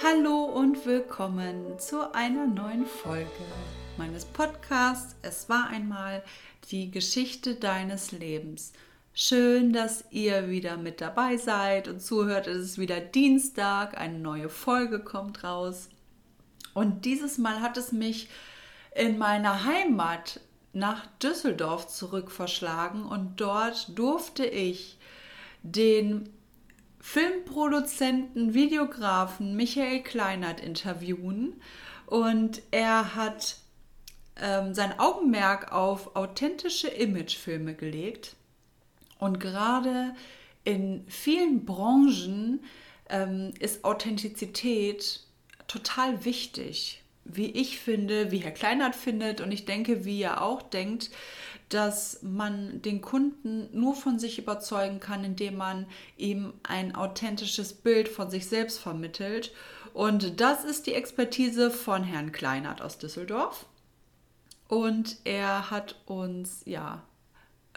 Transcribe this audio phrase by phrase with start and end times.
[0.00, 3.26] Hallo und willkommen zu einer neuen Folge
[3.96, 5.16] meines Podcasts.
[5.22, 6.22] Es war einmal
[6.70, 8.72] die Geschichte deines Lebens.
[9.12, 12.46] Schön, dass ihr wieder mit dabei seid und zuhört.
[12.46, 15.88] Es ist wieder Dienstag, eine neue Folge kommt raus.
[16.74, 18.28] Und dieses Mal hat es mich
[18.94, 20.38] in meiner Heimat
[20.72, 24.96] nach Düsseldorf zurück verschlagen und dort durfte ich
[25.64, 26.28] den
[27.10, 31.58] Filmproduzenten, Videografen Michael Kleinert interviewen.
[32.04, 33.56] Und er hat
[34.36, 38.36] ähm, sein Augenmerk auf authentische Imagefilme gelegt.
[39.18, 40.14] Und gerade
[40.64, 42.60] in vielen Branchen
[43.08, 45.22] ähm, ist Authentizität
[45.66, 47.02] total wichtig.
[47.24, 49.40] Wie ich finde, wie Herr Kleinert findet.
[49.40, 51.08] Und ich denke, wie er auch denkt,
[51.68, 58.08] dass man den Kunden nur von sich überzeugen kann, indem man ihm ein authentisches Bild
[58.08, 59.52] von sich selbst vermittelt.
[59.92, 63.66] Und das ist die Expertise von Herrn Kleinert aus Düsseldorf.
[64.68, 67.02] Und er hat uns ja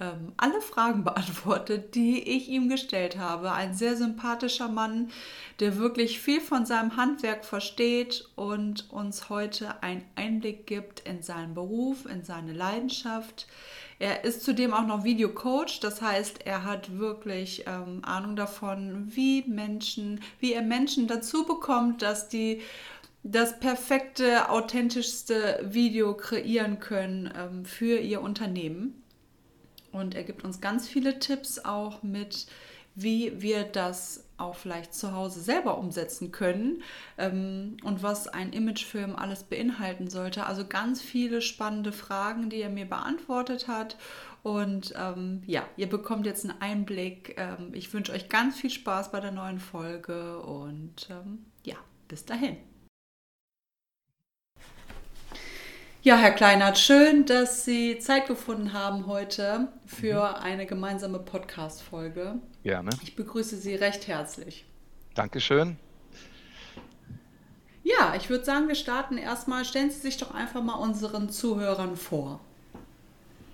[0.02, 3.52] ähm, alle Fragen beantwortet, die ich ihm gestellt habe.
[3.52, 5.12] Ein sehr sympathischer Mann,
[5.60, 11.54] der wirklich viel von seinem Handwerk versteht und uns heute einen Einblick gibt in seinen
[11.54, 13.48] Beruf, in seine Leidenschaft.
[14.00, 19.44] Er ist zudem auch noch Videocoach, das heißt, er hat wirklich ähm, Ahnung davon, wie
[19.44, 22.62] Menschen, wie er Menschen dazu bekommt, dass die
[23.22, 29.01] das perfekte, authentischste Video kreieren können ähm, für ihr Unternehmen.
[29.92, 32.48] Und er gibt uns ganz viele Tipps auch mit,
[32.96, 36.82] wie wir das auch vielleicht zu Hause selber umsetzen können
[37.18, 40.46] ähm, und was ein Imagefilm alles beinhalten sollte.
[40.46, 43.98] Also ganz viele spannende Fragen, die er mir beantwortet hat.
[44.44, 47.36] Und ähm, ja, ihr bekommt jetzt einen Einblick.
[47.38, 51.76] Ähm, ich wünsche euch ganz viel Spaß bei der neuen Folge und ähm, ja,
[52.08, 52.58] bis dahin.
[56.04, 60.44] Ja, Herr Kleinert, schön, dass Sie Zeit gefunden haben heute für mhm.
[60.44, 62.40] eine gemeinsame Podcast-Folge.
[62.64, 62.90] Gerne.
[63.04, 64.66] Ich begrüße Sie recht herzlich.
[65.14, 65.78] Dankeschön.
[67.84, 69.64] Ja, ich würde sagen, wir starten erstmal.
[69.64, 72.40] Stellen Sie sich doch einfach mal unseren Zuhörern vor.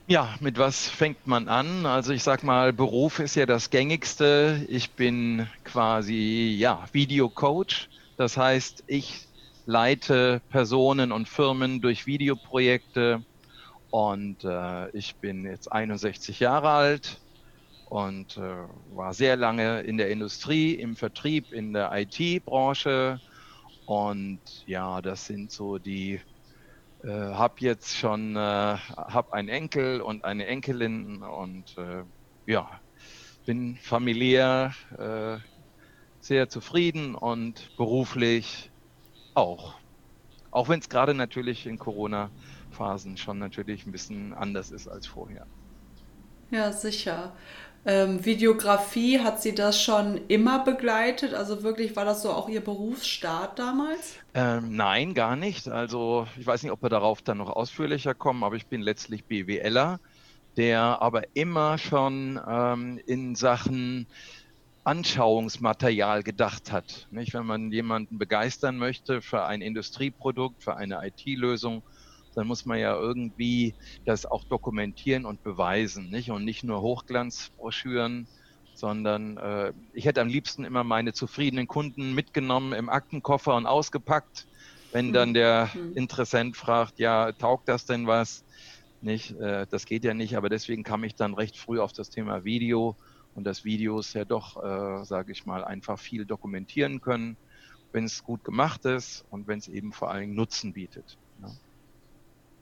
[0.08, 1.86] Ja, mit was fängt man an?
[1.86, 4.66] Also ich sag mal, Beruf ist ja das gängigste.
[4.70, 7.90] Ich bin quasi ja Videocoach.
[8.16, 9.28] Das heißt, ich
[9.68, 13.24] leite Personen und Firmen durch Videoprojekte.
[13.92, 17.22] Und äh, ich bin jetzt 61 Jahre alt
[17.90, 23.20] und äh, war sehr lange in der Industrie, im Vertrieb, in der IT-Branche
[23.86, 26.20] und ja, das sind so die
[27.04, 32.04] äh, habe jetzt schon äh, habe einen Enkel und eine Enkelin und äh,
[32.46, 32.82] ja
[33.46, 35.38] bin familiär äh,
[36.20, 38.72] sehr zufrieden und beruflich
[39.38, 39.76] auch.
[40.52, 45.46] Auch wenn es gerade natürlich in Corona-Phasen schon natürlich ein bisschen anders ist als vorher.
[46.50, 47.34] Ja, sicher.
[47.86, 51.34] Ähm, Videografie, hat sie das schon immer begleitet?
[51.34, 54.16] Also wirklich, war das so auch ihr Berufsstart damals?
[54.34, 55.70] Ähm, nein, gar nicht.
[55.70, 59.26] Also ich weiß nicht, ob wir darauf dann noch ausführlicher kommen, aber ich bin letztlich
[59.26, 60.00] BWLer,
[60.58, 64.08] der aber immer schon ähm, in Sachen
[64.88, 67.08] Anschauungsmaterial gedacht hat.
[67.12, 67.34] Nicht?
[67.34, 71.84] Wenn man jemanden begeistern möchte für ein Industrieprodukt, für eine IT-Lösung,
[72.36, 76.10] dann muss man ja irgendwie das auch dokumentieren und beweisen.
[76.10, 76.32] Nicht?
[76.32, 78.30] Und nicht nur Hochglanzbroschüren,
[78.76, 84.48] sondern äh, ich hätte am liebsten immer meine zufriedenen Kunden mitgenommen im Aktenkoffer und ausgepackt.
[84.94, 85.98] Wenn dann der mhm.
[85.98, 88.46] Interessent fragt, ja, taugt das denn was?
[89.02, 92.10] Nicht, äh, das geht ja nicht, aber deswegen kam ich dann recht früh auf das
[92.10, 92.96] Thema Video
[93.38, 97.38] und dass Videos ja doch, äh, sage ich mal, einfach viel dokumentieren können,
[97.92, 101.20] wenn es gut gemacht ist und wenn es eben vor allem Nutzen bietet.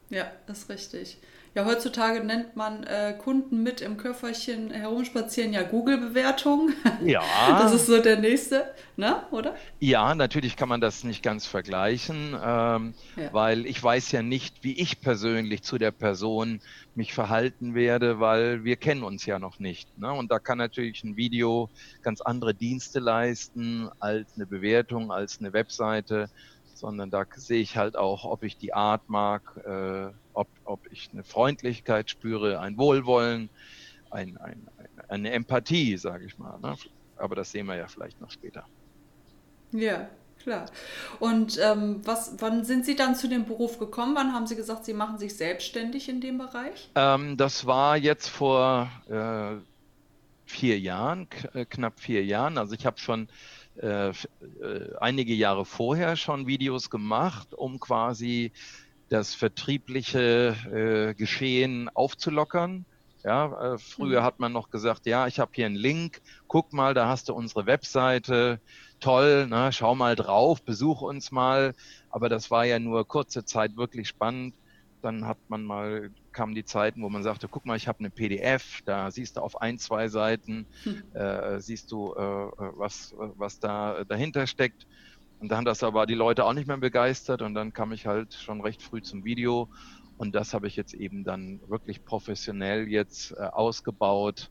[0.09, 1.17] Ja, ja ist richtig.
[1.55, 6.73] Ja, heutzutage nennt man äh, Kunden mit im Köfferchen herumspazieren ja Google-Bewertung.
[7.05, 7.21] Ja.
[7.47, 8.65] Das ist so der nächste,
[8.95, 9.23] ne?
[9.31, 9.55] oder?
[9.79, 13.31] Ja, natürlich kann man das nicht ganz vergleichen, ähm, ja.
[13.31, 16.61] weil ich weiß ja nicht, wie ich persönlich zu der Person
[16.95, 19.97] mich verhalten werde, weil wir kennen uns ja noch nicht.
[19.99, 20.11] Ne?
[20.11, 21.69] Und da kann natürlich ein Video
[22.01, 26.29] ganz andere Dienste leisten als eine Bewertung, als eine Webseite
[26.77, 31.09] sondern da sehe ich halt auch, ob ich die Art mag, äh, ob, ob ich
[31.11, 33.49] eine Freundlichkeit spüre, ein Wohlwollen,
[34.11, 34.67] ein, ein,
[35.07, 36.59] eine Empathie, sage ich mal.
[36.59, 36.75] Ne?
[37.17, 38.65] Aber das sehen wir ja vielleicht noch später.
[39.71, 40.09] Ja,
[40.41, 40.65] klar.
[41.19, 44.15] Und ähm, was, wann sind Sie dann zu dem Beruf gekommen?
[44.15, 46.89] Wann haben Sie gesagt, Sie machen sich selbstständig in dem Bereich?
[46.95, 49.55] Ähm, das war jetzt vor äh,
[50.45, 52.57] vier Jahren, äh, knapp vier Jahren.
[52.57, 53.27] Also ich habe schon
[53.81, 54.13] äh, äh,
[54.99, 58.51] einige Jahre vorher schon Videos gemacht, um quasi
[59.09, 62.85] das vertriebliche äh, Geschehen aufzulockern.
[63.23, 64.25] Ja, äh, früher mhm.
[64.25, 67.33] hat man noch gesagt, ja, ich habe hier einen Link, guck mal, da hast du
[67.33, 68.61] unsere Webseite,
[68.99, 71.73] toll, ne, schau mal drauf, besuch uns mal.
[72.09, 74.53] Aber das war ja nur kurze Zeit wirklich spannend.
[75.05, 78.09] Dann hat man mal, kamen die Zeiten, wo man sagte, guck mal, ich habe eine
[78.09, 81.03] PDF, da siehst du auf ein, zwei Seiten, hm.
[81.13, 84.87] äh, siehst du, äh, was, was da dahinter steckt.
[85.37, 88.33] Und dann das aber die Leute auch nicht mehr begeistert und dann kam ich halt
[88.33, 89.69] schon recht früh zum Video
[90.17, 94.49] und das habe ich jetzt eben dann wirklich professionell jetzt äh, ausgebaut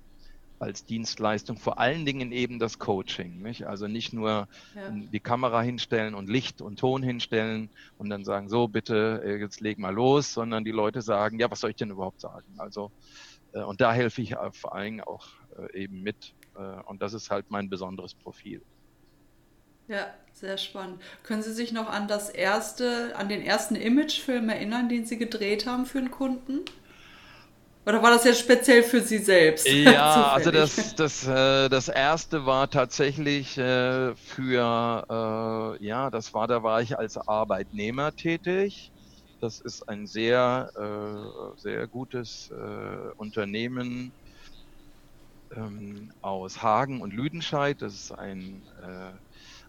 [0.64, 3.42] als Dienstleistung, vor allen Dingen eben das Coaching.
[3.42, 3.66] Nicht?
[3.66, 4.90] Also nicht nur ja.
[4.90, 9.60] die Kamera hinstellen und Licht und Ton hinstellen und dann sagen, so bitte, äh, jetzt
[9.60, 12.46] leg mal los, sondern die Leute sagen, ja, was soll ich denn überhaupt sagen?
[12.56, 12.90] Also,
[13.52, 15.28] äh, und da helfe ich äh, vor allen Dingen auch
[15.72, 16.34] eben mit.
[16.86, 18.60] Und das ist halt mein besonderes Profil.
[19.86, 21.00] Ja, sehr spannend.
[21.22, 25.66] Können Sie sich noch an das erste, an den ersten Imagefilm erinnern, den Sie gedreht
[25.66, 26.64] haben für einen Kunden?
[27.86, 29.68] Oder war das jetzt speziell für Sie selbst?
[29.68, 36.48] Ja, also das, das, äh, das erste war tatsächlich äh, für, äh, ja, das war,
[36.48, 38.90] da war ich als Arbeitnehmer tätig.
[39.40, 44.14] Das ist ein sehr, äh, sehr gutes äh, Unternehmen
[45.54, 47.82] ähm, aus Hagen und Lüdenscheid.
[47.82, 49.12] Das ist ein äh,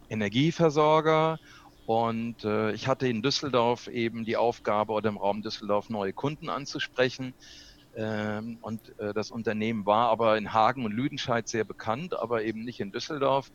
[0.07, 1.37] Energieversorger
[1.87, 7.35] und ich hatte in Düsseldorf eben die Aufgabe oder im Raum Düsseldorf neue Kunden anzusprechen.
[7.95, 12.63] Ähm, und äh, das Unternehmen war aber in Hagen und Lüdenscheid sehr bekannt, aber eben
[12.63, 13.49] nicht in Düsseldorf.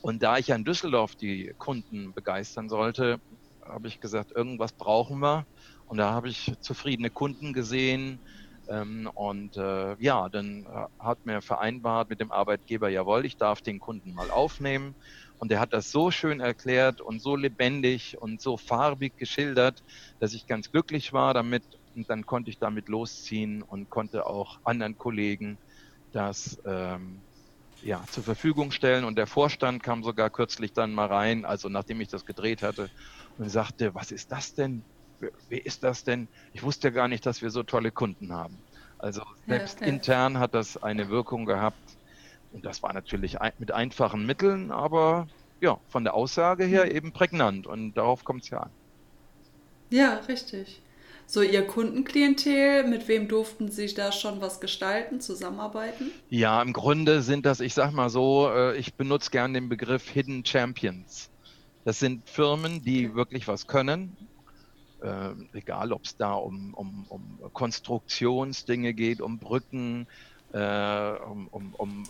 [0.00, 3.18] Und da ich ja in Düsseldorf die Kunden begeistern sollte,
[3.64, 5.44] habe ich gesagt, irgendwas brauchen wir.
[5.86, 8.20] Und da habe ich zufriedene Kunden gesehen.
[8.68, 13.60] Ähm, und äh, ja, dann äh, hat mir vereinbart mit dem Arbeitgeber, jawohl, ich darf
[13.60, 14.94] den Kunden mal aufnehmen.
[15.38, 19.80] Und er hat das so schön erklärt und so lebendig und so farbig geschildert,
[20.20, 21.64] dass ich ganz glücklich war damit.
[21.94, 25.58] Und dann konnte ich damit losziehen und konnte auch anderen Kollegen
[26.12, 27.20] das ähm,
[27.82, 29.04] ja, zur Verfügung stellen.
[29.04, 32.90] Und der Vorstand kam sogar kürzlich dann mal rein, also nachdem ich das gedreht hatte,
[33.38, 34.82] und sagte, was ist das denn?
[35.48, 36.28] Wer ist das denn?
[36.52, 38.58] Ich wusste ja gar nicht, dass wir so tolle Kunden haben.
[38.98, 39.94] Also selbst ja, okay.
[39.94, 41.78] intern hat das eine Wirkung gehabt,
[42.52, 45.26] und das war natürlich mit einfachen Mitteln, aber
[45.60, 46.90] ja, von der Aussage her hm.
[46.90, 47.66] eben prägnant.
[47.66, 48.70] Und darauf kommt es ja an.
[49.90, 50.82] Ja, richtig.
[51.32, 56.10] So, Ihr Kundenklientel, mit wem durften Sie da schon was gestalten, zusammenarbeiten?
[56.28, 60.10] Ja, im Grunde sind das, ich sag mal so, äh, ich benutze gern den Begriff
[60.10, 61.30] Hidden Champions.
[61.86, 63.14] Das sind Firmen, die okay.
[63.14, 64.14] wirklich was können,
[65.00, 70.06] äh, egal ob es da um, um, um Konstruktionsdinge geht, um Brücken,
[70.52, 72.04] äh, um, um, um,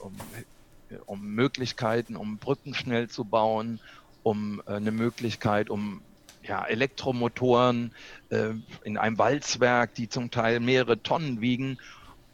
[1.07, 3.79] um, Möglichkeiten, um Brücken schnell zu bauen,
[4.25, 6.03] um äh, eine Möglichkeit, um
[6.43, 7.95] ja, Elektromotoren
[8.31, 8.55] äh,
[8.85, 11.79] in einem Walzwerk, die zum Teil mehrere Tonnen wiegen,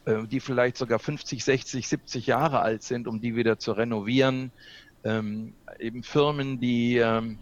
[0.07, 4.53] äh, die vielleicht sogar 50, 60, 70 Jahre alt sind, um die wieder zu renovieren.
[5.05, 7.39] Ähm, eben Firmen, die ähm,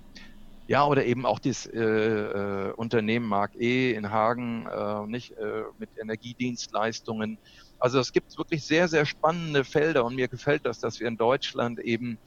[0.69, 5.63] ja, oder eben auch das äh, äh, Unternehmen Mark E in Hagen, äh, nicht äh,
[5.79, 7.39] mit Energiedienstleistungen,
[7.79, 11.17] also es gibt wirklich sehr, sehr spannende Felder und mir gefällt das, dass wir in
[11.17, 12.19] Deutschland eben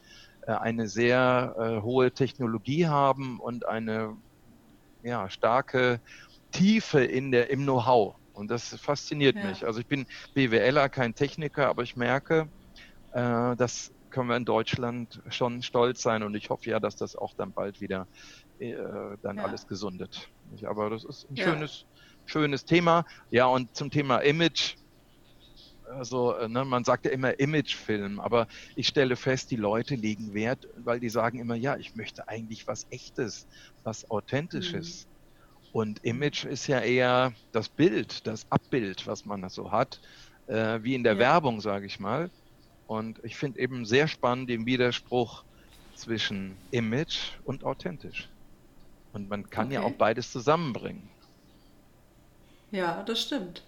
[0.41, 4.15] äh, eine sehr äh, hohe Technologie haben und eine
[5.03, 6.01] ja, starke
[6.51, 8.15] Tiefe in der, im Know-how.
[8.33, 9.45] Und das fasziniert ja.
[9.45, 9.65] mich.
[9.65, 12.47] Also ich bin BWLer, kein Techniker, aber ich merke,
[13.11, 17.15] äh, das können wir in Deutschland schon stolz sein und ich hoffe ja, dass das
[17.15, 18.07] auch dann bald wieder
[18.59, 18.75] äh,
[19.21, 19.43] dann ja.
[19.43, 20.29] alles gesundet.
[20.63, 21.85] Aber das ist ein schönes,
[22.25, 23.05] schönes Thema.
[23.29, 24.75] Ja, und zum Thema Image,
[25.89, 30.33] also äh, ne, man sagt ja immer Imagefilm, aber ich stelle fest, die Leute legen
[30.33, 33.47] Wert, weil die sagen immer, ja, ich möchte eigentlich was Echtes,
[33.83, 35.05] was Authentisches.
[35.05, 35.09] Mhm.
[35.71, 39.99] Und Image ist ja eher das Bild, das Abbild, was man so hat,
[40.47, 41.19] äh, wie in der ja.
[41.19, 42.29] Werbung, sage ich mal.
[42.87, 45.43] Und ich finde eben sehr spannend den Widerspruch
[45.95, 48.27] zwischen Image und authentisch.
[49.13, 49.75] Und man kann okay.
[49.75, 51.07] ja auch beides zusammenbringen.
[52.71, 53.63] Ja, das stimmt.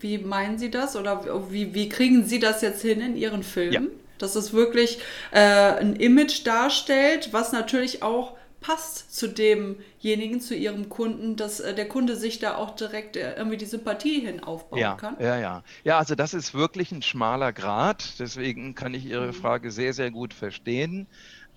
[0.00, 3.72] Wie meinen Sie das oder wie, wie kriegen Sie das jetzt hin in Ihren Filmen?
[3.72, 3.80] Ja.
[4.18, 4.98] Dass es wirklich
[5.30, 11.74] äh, ein Image darstellt, was natürlich auch passt zu demjenigen, zu Ihrem Kunden, dass äh,
[11.74, 15.16] der Kunde sich da auch direkt äh, irgendwie die Sympathie hin aufbauen ja, kann?
[15.20, 15.62] Ja, ja.
[15.84, 18.18] Ja, also das ist wirklich ein schmaler Grad.
[18.18, 19.32] Deswegen kann ich Ihre mhm.
[19.32, 21.06] Frage sehr, sehr gut verstehen.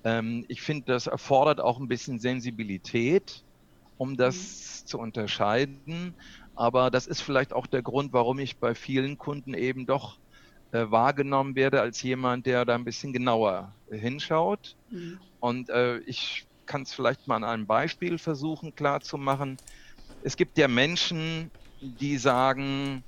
[0.04, 3.44] Ähm, ich finde, das erfordert auch ein bisschen Sensibilität,
[3.98, 4.88] um das mhm.
[4.88, 6.14] zu unterscheiden.
[6.56, 10.18] Aber das ist vielleicht auch der Grund, warum ich bei vielen Kunden eben doch
[10.72, 14.76] äh, wahrgenommen werde als jemand, der da ein bisschen genauer hinschaut.
[14.90, 15.20] Mhm.
[15.40, 19.58] Und äh, ich kann es vielleicht mal an einem Beispiel versuchen klarzumachen.
[20.24, 23.04] Es gibt ja Menschen, die sagen,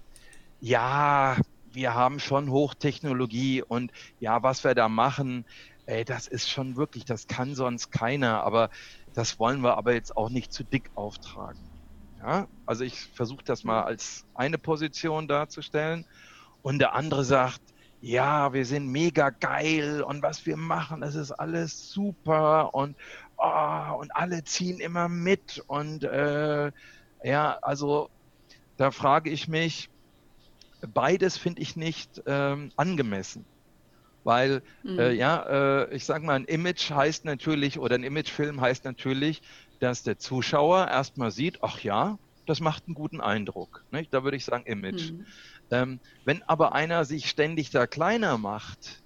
[0.60, 1.38] ja,
[1.72, 5.46] wir haben schon Hochtechnologie und ja, was wir da machen,
[5.86, 8.70] ey, das ist schon wirklich, das kann sonst keiner, aber
[9.14, 11.73] das wollen wir aber jetzt auch nicht zu dick auftragen.
[12.24, 16.06] Ja, also ich versuche das mal als eine Position darzustellen
[16.62, 17.62] und der andere sagt,
[18.00, 22.96] ja, wir sind mega geil und was wir machen, das ist alles super und,
[23.38, 26.72] oh, und alle ziehen immer mit und äh,
[27.24, 28.10] ja, also
[28.78, 29.90] da frage ich mich,
[30.94, 33.46] beides finde ich nicht ähm, angemessen.
[34.24, 35.00] Weil, mhm.
[35.00, 39.42] äh, ja, äh, ich sage mal, ein Image heißt natürlich, oder ein Imagefilm heißt natürlich,
[39.84, 43.84] dass der Zuschauer erstmal sieht, ach ja, das macht einen guten Eindruck.
[43.92, 44.14] Nicht?
[44.14, 45.12] Da würde ich sagen Image.
[45.12, 45.26] Mhm.
[45.72, 49.04] Ähm, wenn aber einer sich ständig da kleiner macht,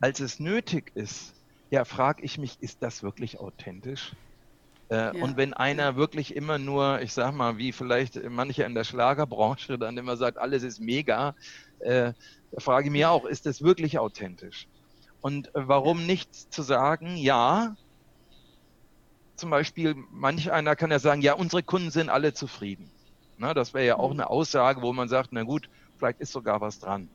[0.00, 1.34] als es nötig ist,
[1.70, 4.12] ja, frage ich mich, ist das wirklich authentisch?
[4.88, 5.22] Äh, ja.
[5.22, 9.78] Und wenn einer wirklich immer nur, ich sag mal, wie vielleicht manche in der Schlagerbranche
[9.78, 11.34] dann immer sagt, alles ist mega,
[11.80, 12.12] äh,
[12.58, 14.68] frage ich mich auch, ist das wirklich authentisch?
[15.20, 17.74] Und äh, warum nicht zu sagen, ja,
[19.40, 22.90] zum Beispiel, manch einer kann ja sagen, ja, unsere Kunden sind alle zufrieden.
[23.38, 24.20] Na, das wäre ja auch mhm.
[24.20, 27.08] eine Aussage, wo man sagt, na gut, vielleicht ist sogar was dran.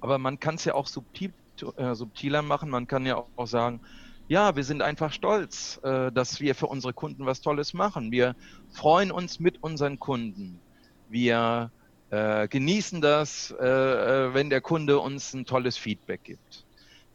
[0.00, 1.32] Aber man kann es ja auch subtil,
[1.76, 2.70] äh, subtiler machen.
[2.70, 3.80] Man kann ja auch sagen,
[4.28, 8.12] ja, wir sind einfach stolz, äh, dass wir für unsere Kunden was Tolles machen.
[8.12, 8.36] Wir
[8.72, 10.60] freuen uns mit unseren Kunden.
[11.08, 11.72] Wir
[12.10, 16.64] äh, genießen das, äh, äh, wenn der Kunde uns ein tolles Feedback gibt.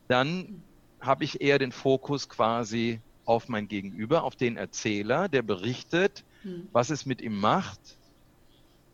[0.09, 0.61] Dann
[0.99, 6.67] habe ich eher den Fokus quasi auf mein Gegenüber, auf den Erzähler, der berichtet, hm.
[6.71, 7.97] was es mit ihm macht,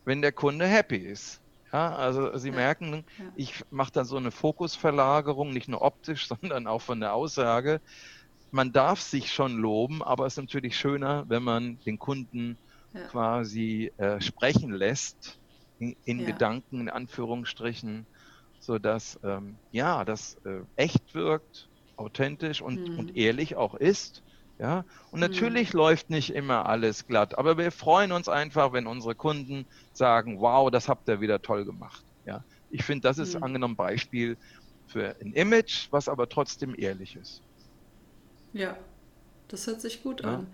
[0.06, 1.42] wenn der Kunde happy ist.
[1.72, 2.56] Ja, also Sie ja.
[2.56, 3.26] merken, ja.
[3.36, 7.82] ich mache da so eine Fokusverlagerung, nicht nur optisch, sondern auch von der Aussage.
[8.52, 12.58] Man darf sich schon loben, aber es ist natürlich schöner, wenn man den Kunden
[13.10, 15.40] quasi äh, sprechen lässt,
[15.80, 18.06] in, in Gedanken, in Anführungsstrichen,
[18.60, 21.70] sodass ähm, ja, das äh, echt wirkt,
[22.02, 23.00] authentisch und, mhm.
[23.00, 24.24] und ehrlich auch ist.
[24.60, 25.28] Ja, und mhm.
[25.28, 25.80] natürlich mhm.
[25.80, 30.70] läuft nicht immer alles glatt, aber wir freuen uns einfach, wenn unsere Kunden sagen, wow,
[30.70, 32.04] das habt ihr wieder toll gemacht.
[32.26, 33.44] Ja, ich finde, das ist mhm.
[33.44, 34.38] angenommen Beispiel
[34.88, 37.42] für ein Image, was aber trotzdem ehrlich ist.
[38.54, 38.78] Ja,
[39.48, 40.36] das hört sich gut ja.
[40.36, 40.48] an.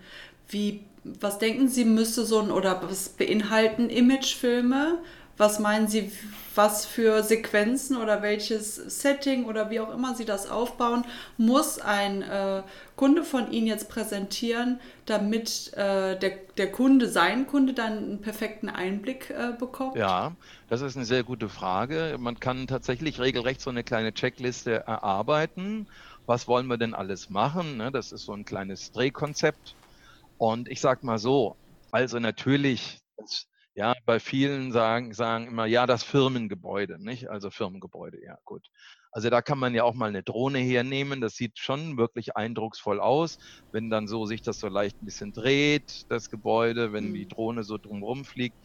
[0.48, 4.98] Wie, was denken Sie, müsste so ein oder was beinhalten Imagefilme?
[5.38, 6.10] Was meinen Sie,
[6.56, 11.04] was für Sequenzen oder welches Setting oder wie auch immer Sie das aufbauen,
[11.36, 12.62] muss ein äh,
[12.96, 18.68] Kunde von Ihnen jetzt präsentieren, damit äh, der, der Kunde, sein Kunde, dann einen perfekten
[18.68, 19.94] Einblick äh, bekommt?
[19.96, 20.32] Ja,
[20.68, 22.16] das ist eine sehr gute Frage.
[22.18, 25.86] Man kann tatsächlich regelrecht so eine kleine Checkliste erarbeiten.
[26.26, 27.76] Was wollen wir denn alles machen?
[27.76, 29.76] Ne, das ist so ein kleines Drehkonzept.
[30.36, 31.54] Und ich sage mal so,
[31.92, 33.46] also natürlich, das
[33.78, 37.30] ja, bei vielen sagen, sagen immer, ja, das Firmengebäude, nicht?
[37.30, 38.66] Also Firmengebäude, ja, gut.
[39.12, 41.20] Also da kann man ja auch mal eine Drohne hernehmen.
[41.20, 43.38] Das sieht schon wirklich eindrucksvoll aus,
[43.70, 47.28] wenn dann so sich das so leicht ein bisschen dreht, das Gebäude, wenn die mhm.
[47.28, 48.56] Drohne so drumherum fliegt.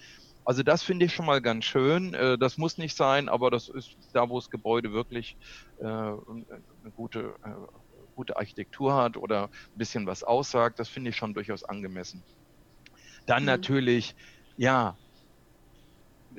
[0.45, 2.15] Also das finde ich schon mal ganz schön.
[2.15, 5.37] Äh, das muss nicht sein, aber das ist da, wo das Gebäude wirklich
[5.77, 7.51] äh, eine gute, äh,
[8.15, 10.79] gute Architektur hat oder ein bisschen was aussagt.
[10.79, 12.25] Das finde ich schon durchaus angemessen.
[13.27, 13.47] Dann mhm.
[13.47, 14.15] natürlich,
[14.57, 14.97] ja,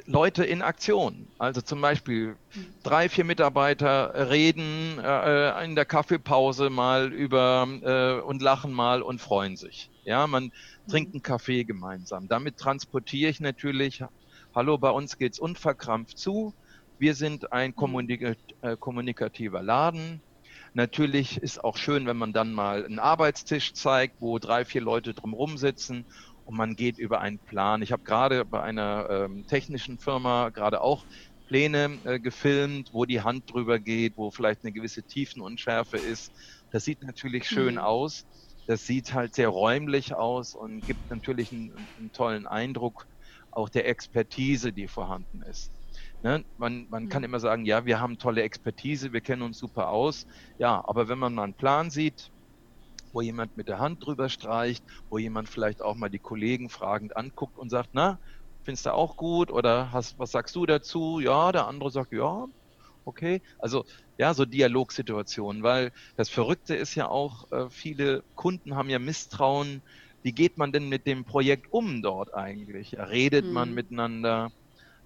[0.07, 1.29] Leute in Aktion.
[1.39, 2.37] Also zum Beispiel
[2.83, 9.21] drei, vier Mitarbeiter reden äh, in der Kaffeepause mal über äh, und lachen mal und
[9.21, 9.91] freuen sich.
[10.05, 10.51] Ja, man
[10.89, 12.29] trinkt einen Kaffee gemeinsam.
[12.29, 14.03] Damit transportiere ich natürlich,
[14.55, 16.55] hallo, bei uns geht's unverkrampft zu.
[16.99, 20.23] Wir sind ein kommunika äh, kommunikativer Laden.
[20.75, 25.15] Natürlich ist auch schön, wenn man dann mal einen Arbeitstisch zeigt, wo drei, vier Leute
[25.15, 26.05] drumherum sitzen
[26.45, 27.83] und man geht über einen Plan.
[27.83, 31.05] Ich habe gerade bei einer ähm, technischen Firma gerade auch
[31.47, 36.33] Pläne äh, gefilmt, wo die Hand drüber geht, wo vielleicht eine gewisse Tiefenunschärfe ist.
[36.71, 37.81] Das sieht natürlich schön mhm.
[37.81, 38.27] aus.
[38.67, 43.07] Das sieht halt sehr räumlich aus und gibt natürlich einen, einen tollen Eindruck
[43.51, 45.71] auch der Expertise, die vorhanden ist.
[46.23, 46.45] Ne?
[46.57, 47.09] Man, man mhm.
[47.09, 50.27] kann immer sagen, ja, wir haben tolle Expertise, wir kennen uns super aus.
[50.59, 52.31] Ja, aber wenn man mal einen Plan sieht,
[53.15, 57.17] wo jemand mit der Hand drüber streicht, wo jemand vielleicht auch mal die Kollegen fragend
[57.17, 58.19] anguckt und sagt, na,
[58.63, 61.21] findest du auch gut oder hast, was sagst du dazu?
[61.21, 62.47] Ja, der andere sagt, ja,
[63.05, 63.41] okay.
[63.59, 63.85] Also
[64.19, 69.83] ja, so Dialogsituationen, weil das Verrückte ist ja auch, äh, viele Kunden haben ja Misstrauen.
[70.23, 72.97] Wie geht man denn mit dem Projekt um dort eigentlich?
[72.99, 73.53] Redet hm.
[73.53, 74.51] man miteinander?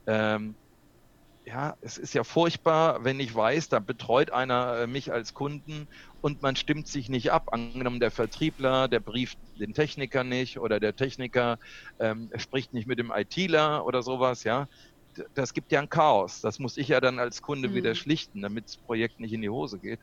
[0.07, 0.57] Ähm,
[1.49, 5.89] ja, es ist ja furchtbar, wenn ich weiß, da betreut einer äh, mich als Kunden
[6.21, 7.53] und man stimmt sich nicht ab.
[7.53, 11.59] Angenommen, der Vertriebler, der brieft den Techniker nicht oder der Techniker
[11.99, 14.69] ähm, spricht nicht mit dem ITler oder sowas, ja.
[15.35, 16.41] Das gibt ja ein Chaos.
[16.41, 17.75] Das muss ich ja dann als Kunde mhm.
[17.75, 20.01] wieder schlichten, damit das Projekt nicht in die Hose geht.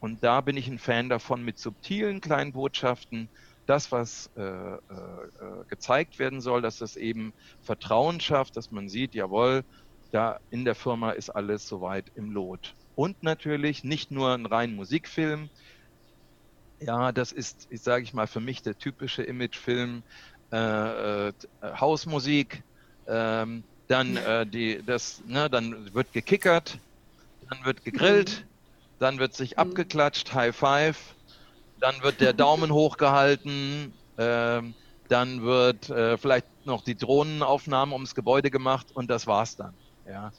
[0.00, 3.28] Und da bin ich ein Fan davon, mit subtilen kleinen Botschaften
[3.66, 4.78] das, was äh, äh,
[5.68, 7.32] gezeigt werden soll, dass das eben
[7.62, 9.64] Vertrauen schafft, dass man sieht, jawohl,
[10.12, 12.74] da in der Firma ist alles soweit im Lot.
[12.96, 15.50] Und natürlich nicht nur ein rein Musikfilm.
[16.80, 20.02] Ja, das ist, ich sage ich mal, für mich der typische Imagefilm.
[20.54, 21.32] Äh, äh,
[21.80, 22.62] Hausmusik,
[23.08, 26.78] ähm, dann äh, die, das, ne, dann wird gekickert,
[27.50, 28.48] dann wird gegrillt, mhm.
[29.00, 29.62] dann wird sich mhm.
[29.62, 31.16] abgeklatscht, High Five,
[31.80, 34.62] dann wird der Daumen hochgehalten, äh,
[35.08, 39.74] dann wird äh, vielleicht noch die Drohnenaufnahme ums Gebäude gemacht und das war's dann.
[40.06, 40.32] Ja.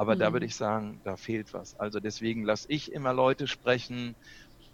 [0.00, 0.20] Aber mhm.
[0.20, 1.78] da würde ich sagen, da fehlt was.
[1.78, 4.14] Also deswegen lasse ich immer Leute sprechen,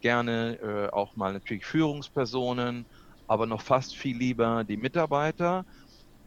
[0.01, 2.87] gerne äh, auch mal natürlich Führungspersonen,
[3.27, 5.65] aber noch fast viel lieber die Mitarbeiter,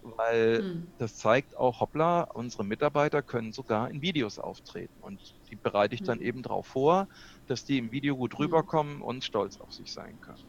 [0.03, 0.87] weil mhm.
[0.97, 4.93] das zeigt auch, hoppla, unsere Mitarbeiter können sogar in Videos auftreten.
[4.99, 6.25] Und die bereite ich dann mhm.
[6.25, 7.07] eben darauf vor,
[7.47, 8.43] dass die im Video gut mhm.
[8.43, 10.43] rüberkommen und stolz auf sich sein können.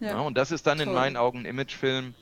[0.00, 0.08] Ja.
[0.08, 0.88] ja und das ist dann Toll.
[0.88, 2.12] in meinen Augen ein Imagefilm,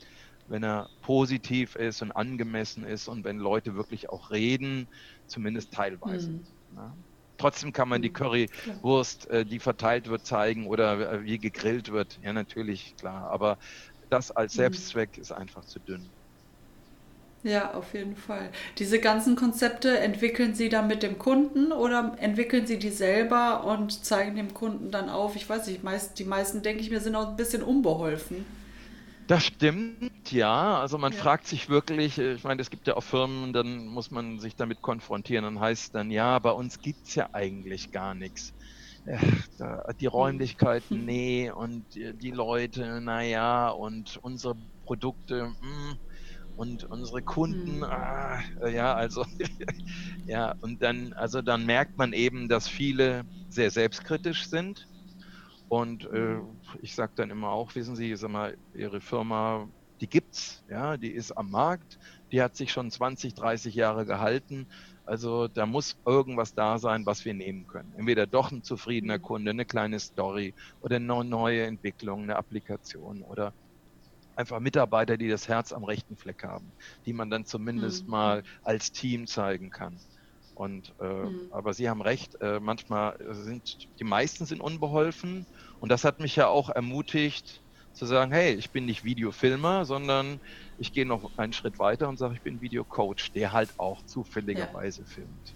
[0.49, 4.87] wenn er positiv ist und angemessen ist und wenn Leute wirklich auch reden,
[5.27, 6.31] zumindest teilweise.
[6.31, 6.47] Mhm.
[6.75, 6.97] Ja.
[7.37, 8.13] Trotzdem kann man die mhm.
[8.13, 12.19] Currywurst, äh, die verteilt wird, zeigen oder äh, wie gegrillt wird.
[12.21, 13.29] Ja, natürlich, klar.
[13.29, 13.57] Aber
[14.09, 14.57] das als mhm.
[14.57, 16.11] Selbstzweck ist einfach zu dünn.
[17.41, 18.51] Ja, auf jeden Fall.
[18.79, 24.03] Diese ganzen Konzepte entwickeln Sie dann mit dem Kunden oder entwickeln Sie die selber und
[24.03, 25.37] zeigen dem Kunden dann auf?
[25.37, 28.45] Ich weiß nicht, meist, die meisten, denke ich mir, sind auch ein bisschen unbeholfen.
[29.29, 30.79] Das stimmt, ja.
[30.81, 31.19] Also man ja.
[31.19, 34.55] fragt sich wirklich, äh, ich meine, es gibt ja auch Firmen, dann muss man sich
[34.55, 38.55] damit konfrontieren und heißt dann, ja, bei uns gibt es ja eigentlich gar nichts.
[39.05, 40.09] die hm.
[40.09, 45.97] Räumlichkeiten, nee, und die Leute, naja, und unsere Produkte, mh, hm,
[46.55, 47.83] und unsere Kunden, mhm.
[47.83, 49.23] ah, ja, also,
[50.25, 54.87] ja, und dann, also dann merkt man eben, dass viele sehr selbstkritisch sind
[55.69, 56.39] und äh,
[56.81, 59.67] ich sage dann immer auch, wissen Sie, sag mal, Ihre Firma,
[60.01, 61.99] die gibt's, ja, die ist am Markt,
[62.31, 64.67] die hat sich schon 20, 30 Jahre gehalten.
[65.05, 67.93] Also da muss irgendwas da sein, was wir nehmen können.
[67.97, 69.21] Entweder doch ein zufriedener mhm.
[69.23, 73.53] Kunde, eine kleine Story oder eine neue Entwicklung, eine Applikation oder
[74.35, 76.71] einfach Mitarbeiter, die das Herz am rechten Fleck haben,
[77.05, 78.11] die man dann zumindest mhm.
[78.11, 79.99] mal als Team zeigen kann.
[80.59, 81.47] Und äh, mhm.
[81.51, 85.45] aber Sie haben recht, äh, manchmal sind die meisten sind unbeholfen
[85.79, 87.61] und das hat mich ja auch ermutigt
[87.93, 90.41] zu sagen, hey, ich bin nicht Videofilmer, sondern
[90.77, 95.03] ich gehe noch einen Schritt weiter und sage, ich bin Videocoach, der halt auch zufälligerweise
[95.03, 95.07] ja.
[95.07, 95.53] filmt.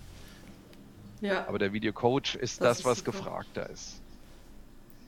[1.19, 1.47] Ja.
[1.49, 3.11] Aber der Videocoach ist das, das was super.
[3.11, 4.01] gefragter ist.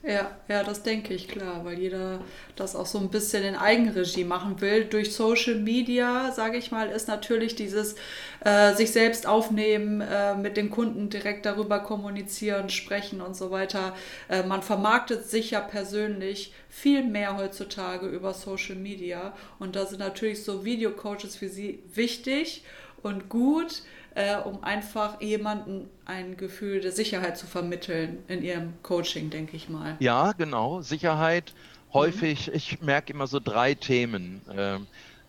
[0.08, 2.20] Ja, ja, das denke ich, klar, weil jeder
[2.54, 4.84] das auch so ein bisschen in Eigenregie machen will.
[4.84, 7.96] Durch Social Media, sage ich mal, ist natürlich dieses
[8.44, 13.96] äh, sich selbst aufnehmen, äh, mit den Kunden direkt darüber kommunizieren, sprechen und so weiter.
[14.28, 19.98] Äh, man vermarktet sich ja persönlich viel mehr heutzutage über Social Media und da sind
[19.98, 22.62] natürlich so Videocoaches für Sie wichtig
[23.02, 23.82] und gut
[24.16, 29.68] äh, um einfach jemandem ein Gefühl der Sicherheit zu vermitteln in ihrem Coaching, denke ich
[29.68, 29.96] mal.
[30.00, 30.80] Ja, genau.
[30.80, 31.52] Sicherheit.
[31.92, 32.54] Häufig, mhm.
[32.54, 34.40] ich merke immer so drei Themen.
[34.48, 34.76] Äh,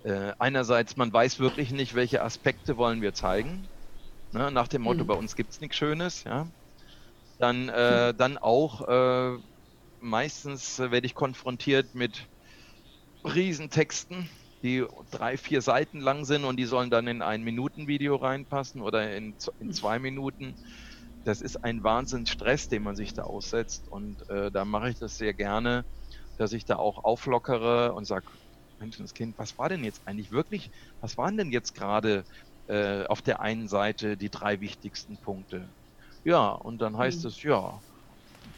[0.09, 3.67] äh, einerseits, man weiß wirklich nicht, welche Aspekte wollen wir zeigen.
[4.31, 4.51] Ne?
[4.51, 5.07] Nach dem Motto, mhm.
[5.07, 6.23] bei uns gibt es nichts Schönes.
[6.23, 6.47] Ja?
[7.39, 8.17] Dann, äh, mhm.
[8.17, 9.37] dann auch, äh,
[9.99, 12.25] meistens werde ich konfrontiert mit
[13.25, 14.29] Riesentexten
[14.63, 19.15] die drei, vier Seiten lang sind und die sollen dann in ein Minuten-Video reinpassen oder
[19.15, 20.55] in, in zwei Minuten.
[21.23, 25.17] Das ist ein Wahnsinnsstress, den man sich da aussetzt und äh, da mache ich das
[25.17, 25.85] sehr gerne,
[26.37, 28.25] dass ich da auch auflockere und sage,
[28.79, 30.69] Mensch, das Kind, was war denn jetzt eigentlich wirklich,
[31.01, 32.23] was waren denn jetzt gerade
[32.67, 35.67] äh, auf der einen Seite die drei wichtigsten Punkte?
[36.23, 37.27] Ja, und dann heißt mhm.
[37.29, 37.81] es, ja,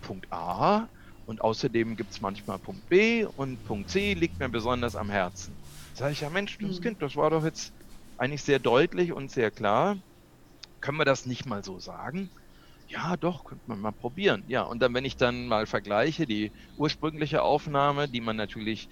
[0.02, 0.88] Punkt A,
[1.30, 5.56] und außerdem gibt es manchmal Punkt B und Punkt C liegt mir besonders am Herzen.
[6.00, 6.82] Sag ich, ja Mensch, das hm.
[6.82, 7.74] Kind, das war doch jetzt
[8.16, 9.98] eigentlich sehr deutlich und sehr klar.
[10.80, 12.32] Können wir das nicht mal so sagen?
[12.88, 14.46] Ja, doch, könnte man mal probieren.
[14.48, 18.88] Ja, und dann, wenn ich dann mal vergleiche, die ursprüngliche Aufnahme, die man natürlich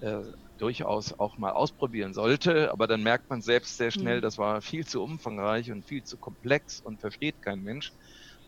[0.00, 0.18] äh,
[0.58, 4.22] durchaus auch mal ausprobieren sollte, aber dann merkt man selbst sehr schnell, mhm.
[4.22, 7.92] das war viel zu umfangreich und viel zu komplex und versteht kein Mensch.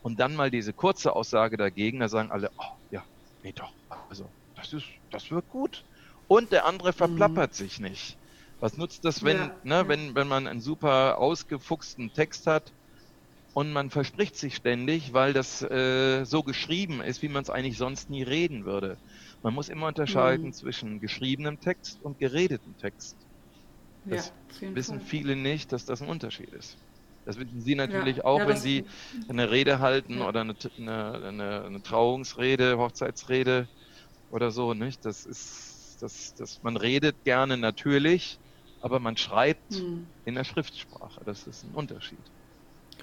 [0.03, 3.05] Und dann mal diese kurze Aussage dagegen, da sagen alle, oh, ja,
[3.43, 3.73] nee doch,
[4.09, 5.85] also das ist, das wird gut.
[6.29, 7.55] Und der andere verplappert mhm.
[7.55, 8.17] sich nicht.
[8.61, 9.89] Was nutzt das, wenn, ja, ne, ja.
[9.89, 12.73] wenn, wenn man einen super ausgefuchsten Text hat
[13.53, 17.79] und man verspricht sich ständig, weil das äh, so geschrieben ist, wie man es eigentlich
[17.79, 18.97] sonst nie reden würde.
[19.43, 20.53] Man muss immer unterscheiden mhm.
[20.53, 23.17] zwischen geschriebenem Text und geredetem Text.
[24.07, 25.09] Das ja, wissen Fall.
[25.09, 26.77] viele nicht, dass das ein Unterschied ist.
[27.25, 28.85] Das wissen Sie natürlich ja, auch, ja, wenn Sie
[29.29, 33.67] eine Rede halten oder eine, eine, eine, eine, Trauungsrede, Hochzeitsrede
[34.31, 34.75] oder so.
[34.75, 35.05] Nicht?
[35.05, 35.74] Das ist,
[36.05, 38.39] das, das, man redet gerne natürlich,
[38.83, 40.07] aber man schreibt hm.
[40.27, 41.23] in der Schriftsprache.
[41.25, 42.19] Das ist ein Unterschied.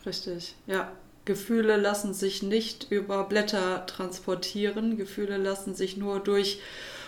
[0.06, 0.92] Richtig, ja.
[1.24, 4.98] Gefühle lassen sich nicht über Blätter transportieren.
[4.98, 6.60] Gefühle lassen sich nur durch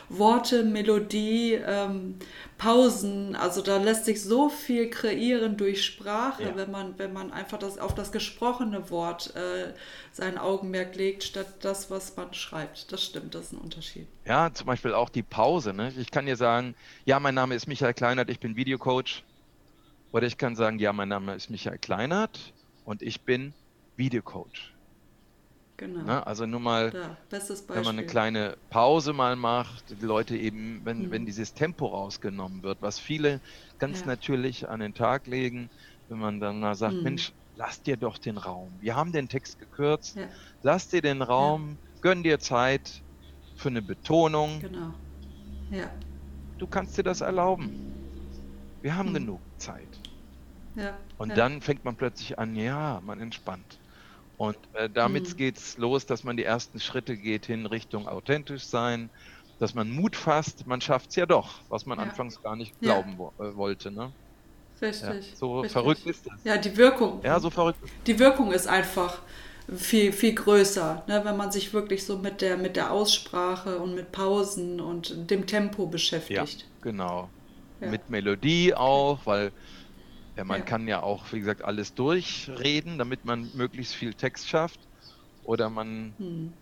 [0.09, 2.15] Worte, Melodie, ähm,
[2.57, 3.35] Pausen.
[3.35, 6.55] Also da lässt sich so viel kreieren durch Sprache, ja.
[6.55, 9.73] wenn man, wenn man einfach das, auf das gesprochene Wort äh,
[10.11, 12.91] sein Augenmerk legt, statt das, was man schreibt.
[12.91, 14.07] Das stimmt, das ist ein Unterschied.
[14.25, 15.73] Ja, zum Beispiel auch die Pause.
[15.73, 15.93] Ne?
[15.97, 19.23] Ich kann dir sagen, ja, mein Name ist Michael Kleinert, ich bin Videocoach.
[20.11, 22.53] Oder ich kann sagen, ja, mein Name ist Michael Kleinert
[22.85, 23.53] und ich bin
[23.97, 24.72] Videocoach.
[25.83, 26.03] Genau.
[26.03, 26.25] Ne?
[26.25, 31.07] Also nur mal, ja, wenn man eine kleine Pause mal macht, die Leute eben, wenn,
[31.07, 31.11] mhm.
[31.11, 33.41] wenn dieses Tempo rausgenommen wird, was viele
[33.79, 34.07] ganz ja.
[34.07, 35.69] natürlich an den Tag legen,
[36.07, 37.03] wenn man dann mal sagt, mhm.
[37.03, 38.71] Mensch, lass dir doch den Raum.
[38.79, 40.23] Wir haben den Text gekürzt, ja.
[40.61, 43.01] lass dir den Raum, gönn dir Zeit
[43.57, 44.61] für eine Betonung.
[44.61, 44.93] Genau.
[45.69, 45.89] Ja.
[46.59, 47.93] Du kannst dir das erlauben.
[48.81, 49.15] Wir haben mhm.
[49.15, 49.99] genug Zeit.
[50.75, 50.97] Ja.
[51.17, 53.79] Und dann fängt man plötzlich an, ja, man entspannt.
[54.37, 55.37] Und äh, damit mhm.
[55.37, 59.09] geht es los, dass man die ersten Schritte geht hin Richtung authentisch sein,
[59.59, 62.05] dass man Mut fasst, man schafft es ja doch, was man ja.
[62.05, 63.91] anfangs gar nicht glauben wo, äh, wollte.
[63.91, 64.11] Ne?
[64.81, 65.29] Richtig.
[65.29, 65.71] Ja, so richtig.
[65.71, 66.33] verrückt ist das.
[66.43, 67.21] Ja, die Wirkung.
[67.23, 67.79] Ja, so verrückt.
[68.07, 69.19] Die Wirkung ist einfach
[69.73, 73.95] viel, viel größer, ne, wenn man sich wirklich so mit der, mit der Aussprache und
[73.95, 76.61] mit Pausen und dem Tempo beschäftigt.
[76.61, 77.29] Ja, genau.
[77.79, 77.89] Ja.
[77.89, 79.51] Mit Melodie auch, weil
[80.35, 80.65] ja, man ja.
[80.65, 84.79] kann ja auch, wie gesagt, alles durchreden, damit man möglichst viel Text schafft.
[85.43, 86.53] Oder man, hm.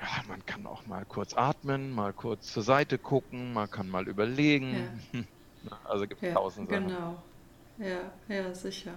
[0.00, 4.08] ja, man kann auch mal kurz atmen, mal kurz zur Seite gucken, man kann mal
[4.08, 4.88] überlegen.
[5.12, 5.20] Ja.
[5.84, 6.88] Also gibt es ja, tausend Sachen.
[6.88, 7.22] Genau.
[7.78, 8.94] Ja, ja, sicher.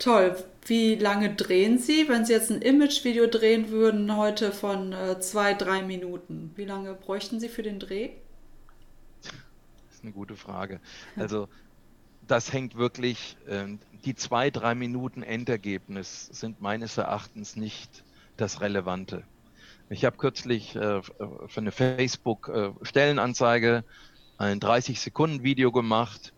[0.00, 0.36] Toll.
[0.66, 5.54] Wie lange drehen Sie, wenn Sie jetzt ein Imagevideo drehen würden, heute von äh, zwei,
[5.54, 6.52] drei Minuten?
[6.56, 8.10] Wie lange bräuchten Sie für den Dreh?
[9.22, 9.32] Das
[9.94, 10.80] ist eine gute Frage.
[11.16, 11.48] Also
[12.30, 13.66] das hängt wirklich, äh,
[14.04, 18.04] die zwei, drei Minuten Endergebnis sind meines Erachtens nicht
[18.36, 19.24] das Relevante.
[19.90, 23.84] Ich habe kürzlich äh, für eine Facebook-Stellenanzeige
[24.36, 26.34] ein 30-Sekunden-Video gemacht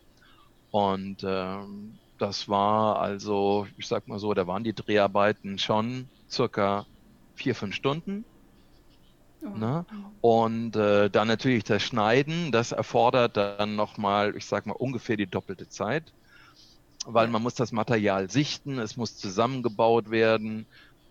[0.71, 1.57] und äh,
[2.19, 6.87] das war also, ich sag mal so, da waren die Dreharbeiten schon circa
[7.35, 8.25] vier, fünf Stunden.
[9.43, 9.49] Oh.
[9.49, 9.87] Ne?
[10.21, 15.27] Und äh, dann natürlich das Schneiden, das erfordert dann nochmal, ich sag mal, ungefähr die
[15.27, 16.13] doppelte Zeit,
[17.07, 20.67] weil man muss das Material sichten, es muss zusammengebaut werden,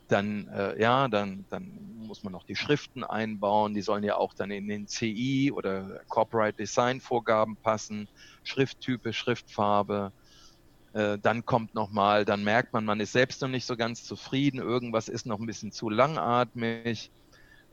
[0.08, 4.34] dann, äh, ja, dann, dann muss man noch die Schriften einbauen, die sollen ja auch
[4.34, 8.08] dann in den CI oder Corporate Design Vorgaben passen,
[8.44, 10.12] Schrifttype, Schriftfarbe,
[10.94, 14.60] äh, dann kommt nochmal, dann merkt man, man ist selbst noch nicht so ganz zufrieden,
[14.60, 17.12] irgendwas ist noch ein bisschen zu langatmig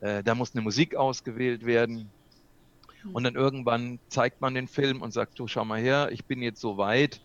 [0.00, 2.10] äh, da muss eine Musik ausgewählt werden.
[3.12, 6.42] Und dann irgendwann zeigt man den Film und sagt, du schau mal her, ich bin
[6.42, 7.20] jetzt so weit,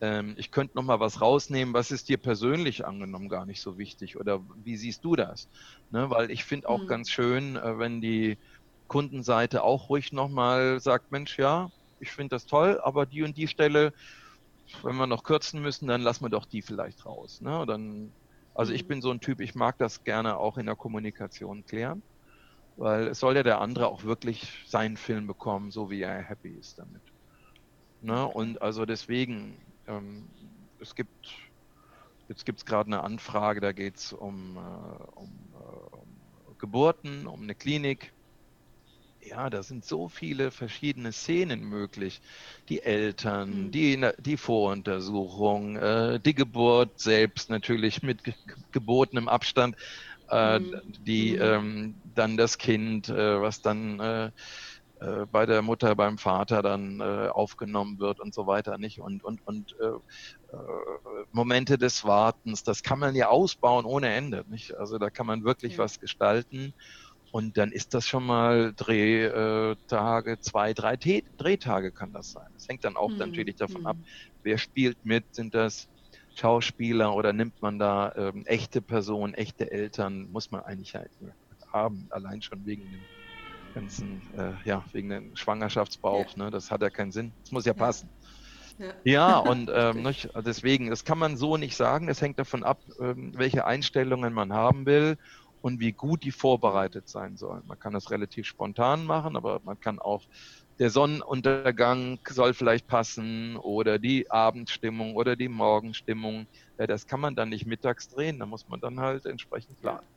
[0.00, 3.78] ähm, ich könnte noch mal was rausnehmen, was ist dir persönlich angenommen gar nicht so
[3.78, 5.48] wichtig oder wie siehst du das?
[5.90, 6.86] Ne, weil ich finde auch mhm.
[6.86, 8.38] ganz schön, äh, wenn die
[8.88, 13.36] Kundenseite auch ruhig noch mal sagt, Mensch, ja, ich finde das toll, aber die und
[13.36, 13.92] die Stelle,
[14.82, 17.40] wenn wir noch kürzen müssen, dann lassen wir doch die vielleicht raus.
[17.40, 17.64] Ne?
[17.66, 18.10] Dann,
[18.54, 18.88] also ich mhm.
[18.88, 22.02] bin so ein Typ, ich mag das gerne auch in der Kommunikation klären
[22.80, 26.48] weil es soll ja der andere auch wirklich seinen Film bekommen, so wie er happy
[26.48, 27.02] ist damit.
[28.00, 28.26] Ne?
[28.26, 29.54] Und also deswegen,
[29.86, 30.26] ähm,
[30.80, 31.28] es gibt,
[32.30, 34.60] jetzt gibt es gerade eine Anfrage, da geht es um, äh,
[35.14, 38.14] um, äh, um Geburten, um eine Klinik.
[39.22, 42.22] Ja, da sind so viele verschiedene Szenen möglich.
[42.70, 43.70] Die Eltern, mhm.
[43.72, 48.32] die, die Voruntersuchung, äh, die Geburt selbst natürlich mit ge
[48.72, 49.76] gebotenem Abstand
[50.30, 50.80] äh, mhm.
[51.04, 51.42] die mhm.
[51.42, 54.30] ähm, dann das Kind, äh, was dann äh,
[55.00, 59.00] äh, bei der Mutter, beim Vater dann äh, aufgenommen wird und so weiter, nicht?
[59.00, 59.92] Und, und, und äh,
[61.32, 64.74] Momente des Wartens, das kann man ja ausbauen ohne Ende, nicht?
[64.76, 65.78] Also da kann man wirklich ja.
[65.78, 66.74] was gestalten.
[67.32, 72.48] Und dann ist das schon mal Drehtage, zwei, drei Drehtage kann das sein.
[72.54, 73.18] Das hängt dann auch mhm.
[73.18, 74.04] natürlich davon ab, mhm.
[74.42, 75.88] wer spielt mit, sind das
[76.40, 81.10] Schauspieler oder nimmt man da ähm, echte Personen, echte Eltern, muss man eigentlich halt
[81.70, 83.00] haben, allein schon wegen dem
[83.74, 86.44] ganzen, äh, ja, wegen dem Schwangerschaftsbauch, ja.
[86.44, 86.50] ne?
[86.50, 87.34] Das hat ja keinen Sinn.
[87.42, 87.78] Das muss ja, ja.
[87.78, 88.10] passen.
[88.78, 92.08] Ja, ja und ähm, nicht, deswegen, das kann man so nicht sagen.
[92.08, 95.16] Es hängt davon ab, ähm, welche Einstellungen man haben will
[95.60, 97.66] und wie gut die vorbereitet sein sollen.
[97.66, 100.24] Man kann das relativ spontan machen, aber man kann auch
[100.80, 106.46] der Sonnenuntergang soll vielleicht passen oder die Abendstimmung oder die Morgenstimmung.
[106.78, 110.08] Ja, das kann man dann nicht mittags drehen, da muss man dann halt entsprechend planen.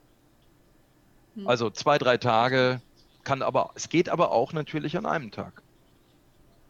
[1.34, 1.46] Hm.
[1.46, 2.80] Also zwei, drei Tage
[3.24, 5.62] kann aber, es geht aber auch natürlich an einem Tag.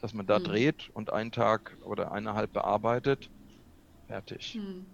[0.01, 0.43] Dass man da hm.
[0.43, 3.29] dreht und einen Tag oder eineinhalb bearbeitet,
[4.07, 4.55] fertig.
[4.55, 4.85] Hm.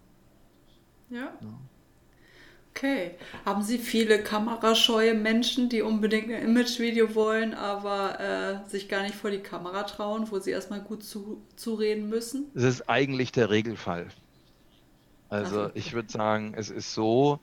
[1.09, 1.33] Ja.
[1.41, 1.59] ja.
[2.73, 3.11] Okay.
[3.45, 9.15] Haben Sie viele kamerascheue Menschen, die unbedingt ein Imagevideo wollen, aber äh, sich gar nicht
[9.15, 12.49] vor die Kamera trauen, wo sie erstmal gut zu, zureden müssen?
[12.53, 14.07] Das ist eigentlich der Regelfall.
[15.29, 15.71] Also okay.
[15.75, 17.39] ich würde sagen, es ist so,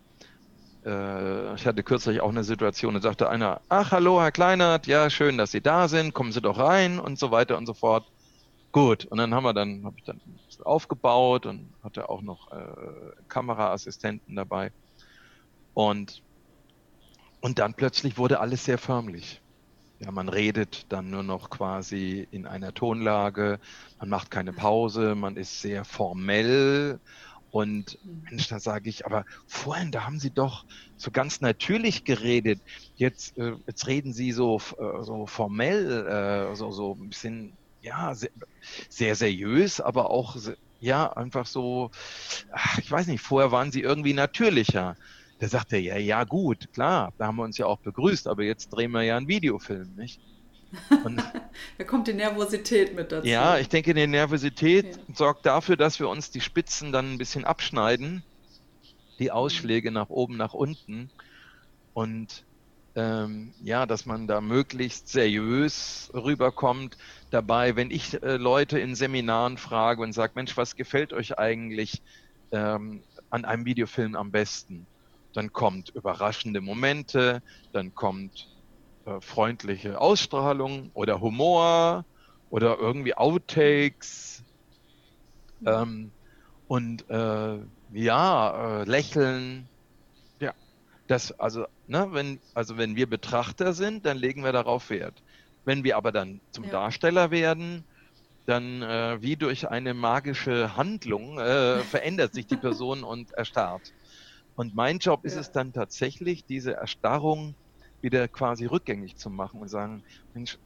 [0.84, 5.08] äh, ich hatte kürzlich auch eine Situation, da sagte einer, ach hallo Herr Kleinert, ja
[5.08, 8.06] schön, dass Sie da sind, kommen Sie doch rein und so weiter und so fort.
[8.72, 10.20] Gut, und dann haben wir dann, habe ich dann
[10.64, 12.56] aufgebaut und hatte auch noch äh,
[13.28, 14.72] Kameraassistenten dabei.
[15.78, 16.24] Und,
[17.40, 19.42] und dann plötzlich wurde alles sehr förmlich.
[19.98, 23.60] Ja, man redet dann nur noch quasi in einer Tonlage,
[23.98, 27.00] man macht keine Pause, man ist sehr formell.
[27.50, 30.64] Und Mensch, da sage ich, aber vorhin, da haben Sie doch
[30.96, 32.62] so ganz natürlich geredet.
[32.94, 36.06] Jetzt, äh, jetzt reden Sie so, äh, so formell,
[36.52, 38.30] äh, so, so ein bisschen, ja, sehr,
[38.90, 40.36] sehr seriös, aber auch,
[40.80, 41.90] ja, einfach so,
[42.52, 44.96] ach, ich weiß nicht, vorher waren Sie irgendwie natürlicher.
[45.38, 48.42] Da sagt er, ja, ja, gut, klar, da haben wir uns ja auch begrüßt, aber
[48.42, 50.20] jetzt drehen wir ja einen Videofilm, nicht?
[51.04, 51.22] Und,
[51.78, 53.26] da kommt die Nervosität mit dazu.
[53.26, 55.14] Ja, ich denke, die Nervosität ja.
[55.14, 58.22] sorgt dafür, dass wir uns die Spitzen dann ein bisschen abschneiden,
[59.18, 61.10] die Ausschläge nach oben, nach unten.
[61.94, 62.44] Und
[62.94, 66.98] ähm, ja, dass man da möglichst seriös rüberkommt.
[67.30, 72.02] Dabei, wenn ich äh, Leute in Seminaren frage und sage, Mensch, was gefällt euch eigentlich
[72.50, 74.86] ähm, an einem Videofilm am besten?
[75.34, 78.48] Dann kommt überraschende Momente, dann kommt
[79.04, 82.04] äh, freundliche Ausstrahlung oder Humor
[82.50, 84.44] oder irgendwie Outtakes
[85.64, 86.12] ähm,
[86.66, 87.58] und äh,
[87.90, 89.68] ja, äh, Lächeln.
[90.40, 90.54] Ja,
[91.06, 95.22] das also, ne, wenn also wenn wir Betrachter sind, dann legen wir darauf Wert.
[95.64, 96.70] Wenn wir aber dann zum ja.
[96.70, 97.86] Darsteller werden,
[98.46, 103.92] dann äh, wie durch eine magische Handlung äh, verändert sich die Person und erstarrt.
[104.58, 105.40] Und mein Job ist ja.
[105.40, 107.54] es dann tatsächlich, diese Erstarrung
[108.00, 110.58] wieder quasi rückgängig zu machen und sagen, Mensch,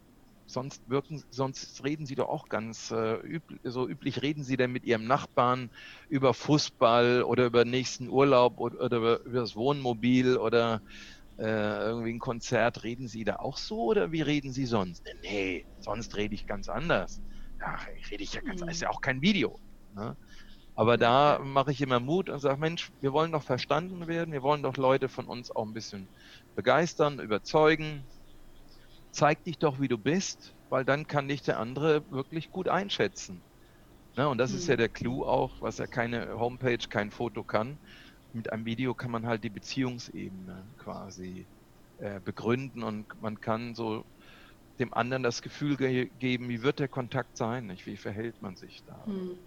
[0.46, 4.72] sonst wirken, sonst reden Sie doch auch ganz äh, üb so üblich reden Sie denn
[4.72, 5.68] mit Ihrem Nachbarn
[6.08, 10.80] über Fußball oder über nächsten Urlaub oder, oder über, über, das Wohnmobil oder
[11.36, 12.84] äh, irgendwie ein Konzert.
[12.84, 15.06] Reden Sie da auch so oder wie reden Sie sonst?
[15.22, 17.20] Nee, sonst rede ich ganz anders.
[17.60, 17.78] Ja,
[18.10, 18.70] rede ich ja ganz, mhm.
[18.70, 19.60] ist ja auch kein Video.
[19.90, 20.16] Ne?
[20.74, 24.42] Aber da mache ich immer Mut und sage, Mensch, wir wollen doch verstanden werden, wir
[24.42, 26.08] wollen doch Leute von uns auch ein bisschen
[26.56, 28.04] begeistern, überzeugen.
[29.10, 33.42] Zeig dich doch, wie du bist, weil dann kann dich der andere wirklich gut einschätzen.
[34.16, 34.26] Ne?
[34.28, 34.56] Und das mhm.
[34.58, 34.78] ist ja mhm.
[34.78, 37.76] der Clou auch, was ja keine Homepage, kein Foto kann.
[38.32, 41.46] Mit einem Video kann man halt die Beziehungsebene quasi
[41.98, 44.06] äh, begründen und man kann so
[44.78, 47.84] dem anderen das Gefühl ge geben, wie wird der Kontakt sein, nicht?
[47.84, 49.04] wie verhält man sich da.
[49.06, 49.38] Mhm.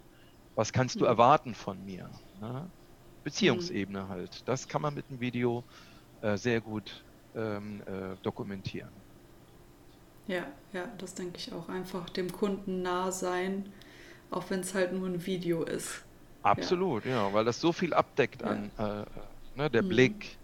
[0.55, 2.09] Was kannst du erwarten von mir?
[2.41, 2.67] Ne?
[3.23, 4.09] Beziehungsebene mhm.
[4.09, 4.47] halt.
[4.47, 5.63] Das kann man mit einem Video
[6.21, 7.03] äh, sehr gut
[7.35, 8.89] ähm, äh, dokumentieren.
[10.27, 11.69] Ja, ja, das denke ich auch.
[11.69, 13.71] Einfach dem Kunden nah sein,
[14.31, 16.03] auch wenn es halt nur ein Video ist.
[16.43, 18.47] Absolut, ja, ja weil das so viel abdeckt ja.
[18.47, 19.05] an äh,
[19.57, 19.89] ne, der mhm.
[19.89, 20.37] Blick.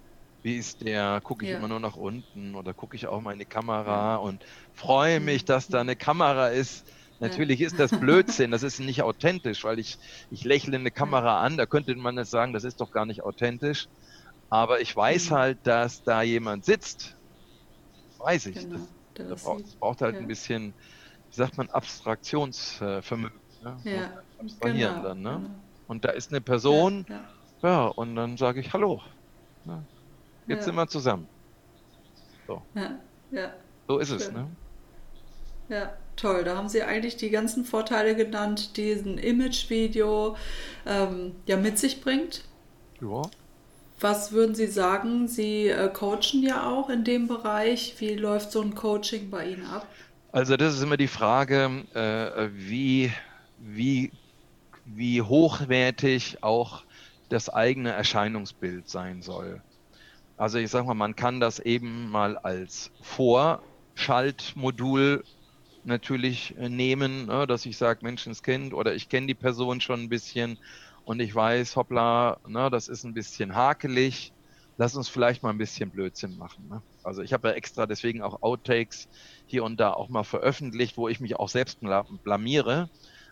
[0.44, 1.22] Wie ist der?
[1.24, 1.58] Gucke ich ja.
[1.60, 4.44] immer nur nach unten oder gucke ich auch mal in die Kamera und
[4.74, 5.46] freue mich, mhm.
[5.46, 6.84] dass da eine Kamera ist,
[7.22, 10.00] Natürlich ist das Blödsinn, das ist nicht authentisch, weil ich,
[10.32, 13.22] ich lächle eine Kamera an, da könnte man jetzt sagen, das ist doch gar nicht
[13.22, 13.88] authentisch.
[14.50, 15.36] Aber ich weiß mhm.
[15.36, 17.16] halt, dass da jemand sitzt.
[18.18, 18.56] Weiß ich.
[18.56, 20.22] Genau, das, das braucht, braucht halt ja.
[20.22, 20.74] ein bisschen,
[21.30, 23.40] wie sagt man, Abstraktionsvermögen.
[23.64, 23.78] Ne?
[23.84, 25.22] Ja, abstrahieren genau, dann.
[25.22, 25.42] Ne?
[25.44, 25.50] Genau.
[25.90, 27.16] Und da ist eine Person, ja,
[27.62, 27.70] ja.
[27.70, 29.00] ja und dann sage ich Hallo.
[29.64, 29.86] Ne?
[30.48, 31.28] Jetzt sind wir zusammen.
[32.48, 32.64] So.
[33.88, 34.18] So ist Schön.
[34.18, 34.48] es, ne?
[35.70, 36.44] Ja, toll.
[36.44, 40.36] Da haben Sie eigentlich die ganzen Vorteile genannt, die ein Image-Video
[40.86, 42.44] ähm, ja mit sich bringt.
[43.02, 43.24] Ja.
[44.00, 45.28] Was würden Sie sagen?
[45.28, 47.96] Sie äh, coachen ja auch in dem Bereich.
[48.00, 49.88] Wie läuft so ein Coaching bei Ihnen ab?
[50.32, 53.12] Also das ist immer die Frage, äh, wie,
[53.60, 54.12] wie,
[54.86, 56.84] wie hochwertig auch
[57.30, 59.62] das eigene Erscheinungsbild sein soll.
[60.38, 63.62] Also ich sage mal, man kann das eben mal als Vor-
[63.94, 65.24] Schaltmodul
[65.84, 70.10] natürlich äh, nehmen, ne, dass ich sage, Menschenskind oder ich kenne die Person schon ein
[70.10, 70.58] bisschen
[71.06, 74.34] und ich weiß, hoppla, ne, das ist ein bisschen hakelig.
[74.78, 76.68] Lass uns vielleicht mal ein bisschen Blödsinn machen.
[76.70, 76.82] Ne?
[77.04, 79.08] Also ich habe ja extra deswegen auch Outtakes
[79.46, 81.80] hier und da auch mal veröffentlicht, wo ich mich auch selbst
[82.24, 82.90] blamiere.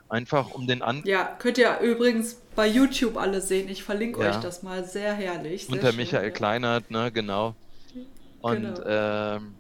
[0.09, 1.03] Einfach um den an.
[1.05, 3.69] Ja, könnt ihr übrigens bei YouTube alle sehen.
[3.69, 4.31] Ich verlinke ja.
[4.31, 4.83] euch das mal.
[4.83, 5.67] Sehr herrlich.
[5.67, 6.29] Sehr Unter schön, Michael ja.
[6.31, 7.55] Kleinert, ne, genau.
[8.41, 8.85] Und genau.
[8.85, 9.55] Ähm,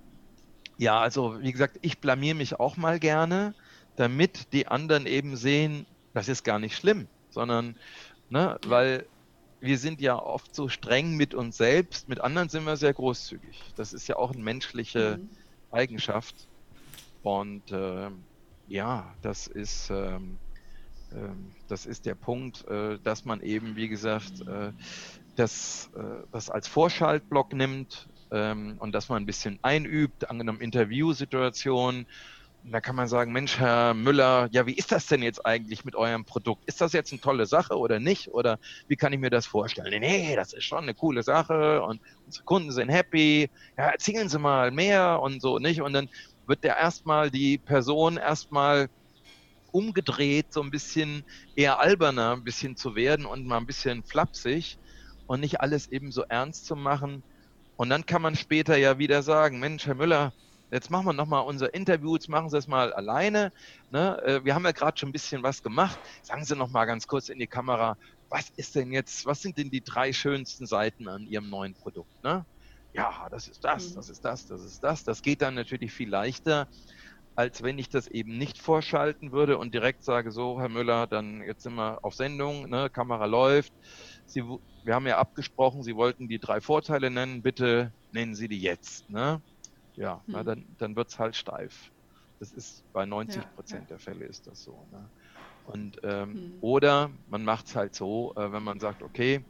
[0.79, 3.53] ja, also wie gesagt, ich blamier mich auch mal gerne,
[3.97, 7.75] damit die anderen eben sehen, das ist gar nicht schlimm, sondern,
[8.29, 9.05] ne, weil
[9.59, 13.73] wir sind ja oft so streng mit uns selbst, mit anderen sind wir sehr großzügig.
[13.75, 15.29] Das ist ja auch eine menschliche mhm.
[15.69, 16.47] Eigenschaft.
[17.23, 18.09] Und äh,
[18.69, 20.37] ja, das ist, ähm,
[21.11, 21.27] äh,
[21.67, 24.71] das ist der Punkt, äh, dass man eben, wie gesagt, äh,
[25.35, 32.05] das, äh, das als Vorschaltblock nimmt, ähm, und dass man ein bisschen einübt, angenommen Interviewsituationen.
[32.61, 35.95] Da kann man sagen, Mensch, Herr Müller, ja, wie ist das denn jetzt eigentlich mit
[35.95, 36.63] eurem Produkt?
[36.65, 38.29] Ist das jetzt eine tolle Sache oder nicht?
[38.29, 40.01] Oder wie kann ich mir das vorstellen?
[40.01, 43.49] Nee, das ist schon eine coole Sache und unsere Kunden sind happy.
[43.77, 45.81] Ja, erzählen Sie mal mehr und so, nicht?
[45.81, 46.09] Und dann
[46.45, 48.87] wird der erstmal die Person erstmal
[49.71, 51.23] umgedreht, so ein bisschen
[51.55, 54.77] eher alberner ein bisschen zu werden und mal ein bisschen flapsig
[55.27, 57.23] und nicht alles eben so ernst zu machen,
[57.79, 60.33] und dann kann man später ja wieder sagen, Mensch, Herr Müller,
[60.69, 63.53] jetzt machen wir nochmal unser Interview, jetzt machen Sie es mal alleine.
[63.89, 64.21] Ne?
[64.21, 65.97] Äh, wir haben ja gerade schon ein bisschen was gemacht.
[66.21, 67.95] Sagen Sie nochmal ganz kurz in die Kamera,
[68.27, 72.21] was ist denn jetzt, was sind denn die drei schönsten Seiten an Ihrem neuen Produkt?
[72.21, 72.45] Ne?
[72.91, 73.95] Ja, das ist das, mhm.
[73.95, 75.05] das ist das, das ist das.
[75.05, 76.67] Das geht dann natürlich viel leichter,
[77.39, 81.41] als wenn ich das eben nicht vorschalten würde und direkt sage, so, Herr Müller, dann
[81.41, 82.89] jetzt sind wir auf Sendung, ne?
[82.89, 83.71] Kamera läuft.
[84.25, 84.43] Sie
[84.83, 89.09] wir haben ja abgesprochen, Sie wollten die drei Vorteile nennen, bitte nennen Sie die jetzt.
[89.09, 89.41] Ne?
[89.95, 90.33] Ja, hm.
[90.33, 91.91] na, dann, dann wird es halt steif.
[92.39, 94.85] Das ist bei 90 Prozent ja, der Fälle ist das so.
[94.91, 95.09] Ne?
[95.63, 96.57] Und, ähm, hm.
[96.59, 99.45] Oder man macht es halt so, äh, wenn man sagt, okay,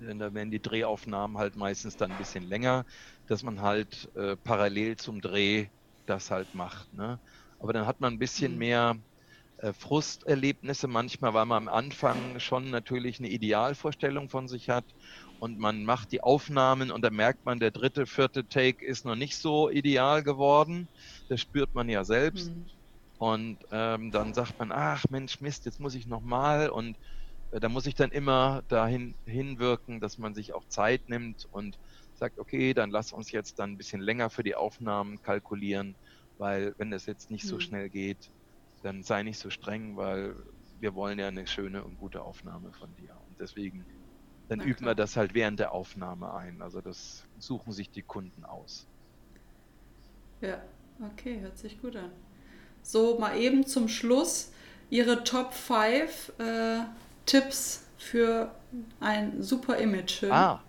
[0.00, 2.84] da werden die Drehaufnahmen halt meistens dann ein bisschen länger,
[3.28, 5.68] dass man halt äh, parallel zum Dreh
[6.06, 6.92] das halt macht.
[6.92, 7.20] Ne?
[7.58, 8.58] Aber dann hat man ein bisschen hm.
[8.58, 8.96] mehr
[9.58, 14.84] äh, Frusterlebnisse manchmal, weil man am Anfang schon natürlich eine Idealvorstellung von sich hat
[15.38, 19.16] und man macht die Aufnahmen und dann merkt man, der dritte, vierte Take ist noch
[19.16, 20.88] nicht so ideal geworden.
[21.28, 22.50] Das spürt man ja selbst.
[22.50, 22.66] Mhm.
[23.18, 26.98] Und ähm, dann sagt man, ach Mensch, Mist, jetzt muss ich nochmal und
[27.50, 31.78] äh, da muss ich dann immer dahin hinwirken, dass man sich auch Zeit nimmt und
[32.18, 35.94] sagt, okay, dann lass uns jetzt dann ein bisschen länger für die Aufnahmen kalkulieren,
[36.38, 37.48] weil wenn es jetzt nicht mhm.
[37.48, 38.30] so schnell geht,
[38.82, 40.36] dann sei nicht so streng, weil
[40.80, 43.16] wir wollen ja eine schöne und gute Aufnahme von dir.
[43.28, 43.84] Und deswegen,
[44.48, 46.62] dann üben wir das halt während der Aufnahme ein.
[46.62, 48.86] Also das suchen sich die Kunden aus.
[50.40, 50.62] Ja,
[51.00, 52.10] okay, hört sich gut an.
[52.82, 54.52] So, mal eben zum Schluss
[54.90, 56.80] Ihre Top 5 äh,
[57.24, 58.54] Tipps für
[59.00, 60.24] ein super Image.
[60.24, 60.62] Ah.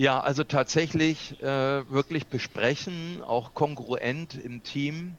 [0.00, 5.18] Ja, also tatsächlich äh, wirklich besprechen, auch kongruent im Team.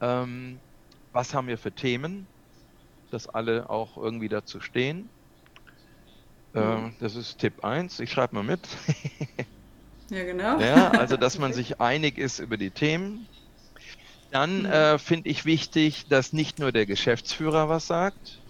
[0.00, 0.58] Ähm,
[1.12, 2.26] was haben wir für Themen,
[3.12, 5.08] dass alle auch irgendwie dazu stehen.
[6.54, 6.60] Mhm.
[6.60, 8.00] Äh, das ist Tipp 1.
[8.00, 8.66] Ich schreibe mal mit.
[10.10, 10.58] ja, genau.
[10.58, 13.28] Ja, also, dass man sich einig ist über die Themen.
[14.32, 14.66] Dann mhm.
[14.66, 18.42] äh, finde ich wichtig, dass nicht nur der Geschäftsführer was sagt,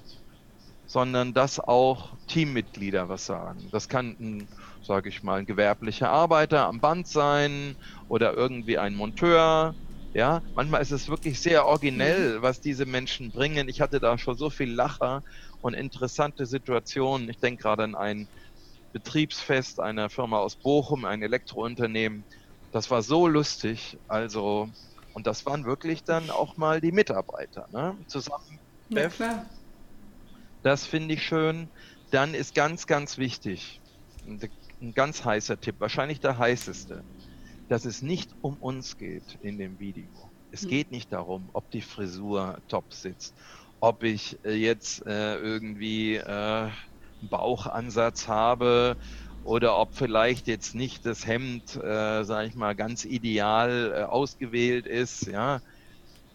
[0.86, 3.68] sondern dass auch Teammitglieder was sagen.
[3.72, 4.48] Das kann ein,
[4.86, 7.76] sage ich mal, ein gewerblicher Arbeiter am Band sein
[8.08, 9.74] oder irgendwie ein Monteur
[10.16, 12.42] ja, manchmal ist es wirklich sehr originell, mhm.
[12.42, 13.68] was diese Menschen bringen.
[13.68, 15.22] Ich hatte da schon so viel Lacher
[15.60, 17.28] und interessante Situationen.
[17.28, 18.26] Ich denke gerade an ein
[18.92, 22.24] Betriebsfest einer Firma aus Bochum, ein Elektrounternehmen.
[22.72, 23.98] Das war so lustig.
[24.08, 24.70] Also,
[25.12, 27.98] und das waren wirklich dann auch mal die Mitarbeiter, ne?
[28.06, 28.58] Zusammen.
[28.88, 29.44] Ja, klar.
[30.62, 31.68] Das finde ich schön.
[32.10, 33.82] Dann ist ganz, ganz wichtig,
[34.80, 37.02] ein ganz heißer Tipp, wahrscheinlich der heißeste
[37.68, 40.06] dass es nicht um uns geht in dem Video.
[40.52, 40.70] Es hm.
[40.70, 43.34] geht nicht darum, ob die Frisur top sitzt,
[43.80, 46.72] ob ich äh, jetzt äh, irgendwie äh, einen
[47.28, 48.96] Bauchansatz habe
[49.44, 54.86] oder ob vielleicht jetzt nicht das Hemd, äh, sage ich mal, ganz ideal äh, ausgewählt
[54.86, 55.60] ist, ja,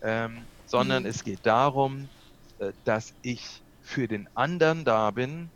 [0.02, 1.10] ähm, sondern mhm.
[1.10, 2.10] es geht darum,
[2.60, 5.50] äh, dass ich für den anderen da bin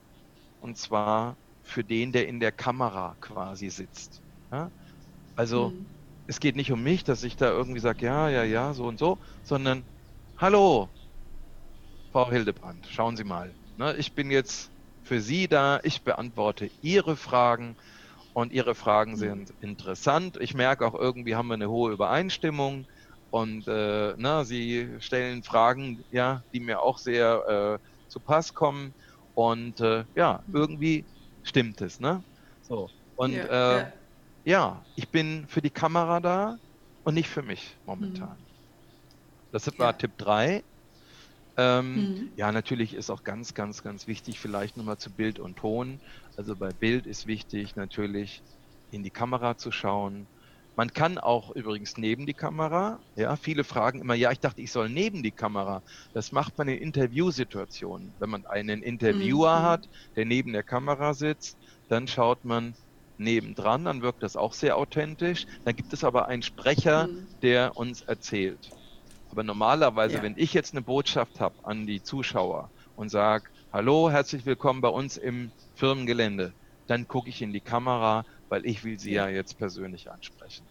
[0.61, 1.35] und zwar
[1.65, 4.21] für den, der in der Kamera quasi sitzt.
[4.51, 4.71] Ja?
[5.35, 5.85] Also mhm.
[6.27, 8.99] es geht nicht um mich, dass ich da irgendwie sage, ja, ja, ja, so und
[8.99, 9.83] so, sondern
[10.37, 10.89] hallo,
[12.11, 13.53] Frau Hildebrand, schauen Sie mal.
[13.77, 14.71] Ne, ich bin jetzt
[15.03, 17.75] für Sie da, ich beantworte Ihre Fragen
[18.33, 19.17] und Ihre Fragen mhm.
[19.17, 20.37] sind interessant.
[20.39, 22.85] Ich merke auch irgendwie haben wir eine hohe Übereinstimmung
[23.31, 28.93] und äh, na, Sie stellen Fragen, ja, die mir auch sehr äh, zu Pass kommen
[29.33, 30.55] und äh, ja, mhm.
[30.55, 31.05] irgendwie
[31.45, 32.23] stimmt es, ne?
[32.61, 33.93] So und ja, äh, ja.
[34.43, 36.57] ja, ich bin für die Kamera da
[37.03, 38.37] und nicht für mich momentan.
[38.37, 38.45] Mhm.
[39.51, 39.93] Das war ja.
[39.93, 40.63] Tipp 3.
[41.57, 42.33] Ähm, mhm.
[42.35, 46.01] Ja, natürlich ist auch ganz, ganz, ganz wichtig, vielleicht nochmal zu Bild und Ton.
[46.35, 48.43] Also bei Bild ist wichtig, natürlich
[48.89, 50.27] in die Kamera zu schauen.
[50.77, 54.71] Man kann auch übrigens neben die Kamera, ja, viele fragen immer, ja, ich dachte, ich
[54.71, 55.81] soll neben die Kamera.
[56.13, 58.11] Das macht man in Interviewsituationen.
[58.19, 59.63] Wenn man einen Interviewer mhm.
[59.63, 61.57] hat, der neben der Kamera sitzt,
[61.87, 62.73] dann schaut man
[63.17, 65.47] nebendran, dann wirkt das auch sehr authentisch.
[65.63, 67.27] Dann gibt es aber einen Sprecher, mhm.
[67.41, 68.71] der uns erzählt.
[69.31, 70.23] Aber normalerweise, ja.
[70.23, 74.89] wenn ich jetzt eine Botschaft habe an die Zuschauer und sage, hallo, herzlich willkommen bei
[74.89, 76.53] uns im Firmengelände,
[76.87, 80.67] dann gucke ich in die Kamera, weil ich will sie ja, ja jetzt persönlich ansprechen.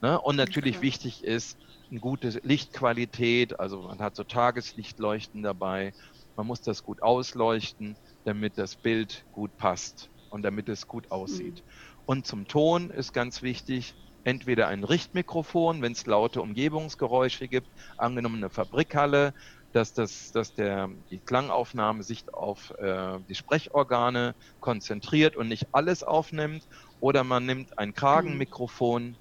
[0.00, 0.20] Ne?
[0.20, 0.86] Und natürlich okay.
[0.86, 1.58] wichtig ist
[1.90, 5.92] eine gute Lichtqualität, also man hat so Tageslichtleuchten dabei,
[6.36, 11.64] man muss das gut ausleuchten, damit das Bild gut passt und damit es gut aussieht.
[11.64, 12.02] Mhm.
[12.04, 13.94] Und zum Ton ist ganz wichtig,
[14.24, 19.32] entweder ein Richtmikrofon, wenn es laute Umgebungsgeräusche gibt, angenommen eine Fabrikhalle,
[19.72, 26.02] dass, das, dass der, die Klangaufnahme sich auf äh, die Sprechorgane konzentriert und nicht alles
[26.02, 26.64] aufnimmt.
[27.00, 29.16] Oder man nimmt ein Kragenmikrofon,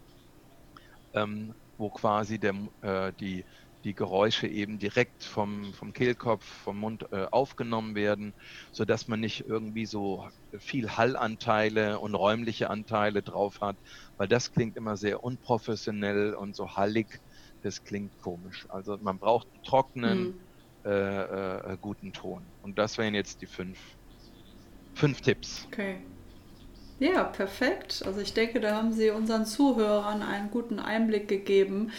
[1.13, 3.45] ähm, wo quasi der, äh, die,
[3.83, 8.33] die Geräusche eben direkt vom, vom Kehlkopf, vom Mund äh, aufgenommen werden,
[8.71, 13.77] sodass man nicht irgendwie so viel Hallanteile und räumliche Anteile drauf hat,
[14.17, 17.19] weil das klingt immer sehr unprofessionell und so hallig.
[17.61, 18.65] Das klingt komisch.
[18.69, 20.47] Also man braucht einen trockenen, mhm.
[20.85, 22.51] äh, äh, guten Ton.
[22.61, 23.79] Und das wären jetzt die fünf,
[24.95, 25.65] fünf Tipps.
[25.67, 26.01] Okay.
[26.99, 28.03] Ja, perfekt.
[28.05, 31.91] Also ich denke, da haben Sie unseren Zuhörern einen guten Einblick gegeben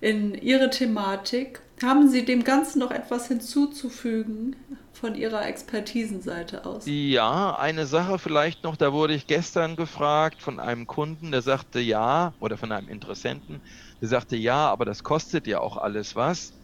[0.00, 1.60] in Ihre Thematik.
[1.82, 4.56] Haben Sie dem Ganzen noch etwas hinzuzufügen
[4.92, 6.88] von Ihrer Expertisenseite aus?
[6.88, 11.80] Ja, eine Sache vielleicht noch, da wurde ich gestern gefragt von einem Kunden, der sagte
[11.80, 13.60] ja, oder von einem Interessenten,
[14.00, 16.54] der sagte ja, aber das kostet ja auch alles was.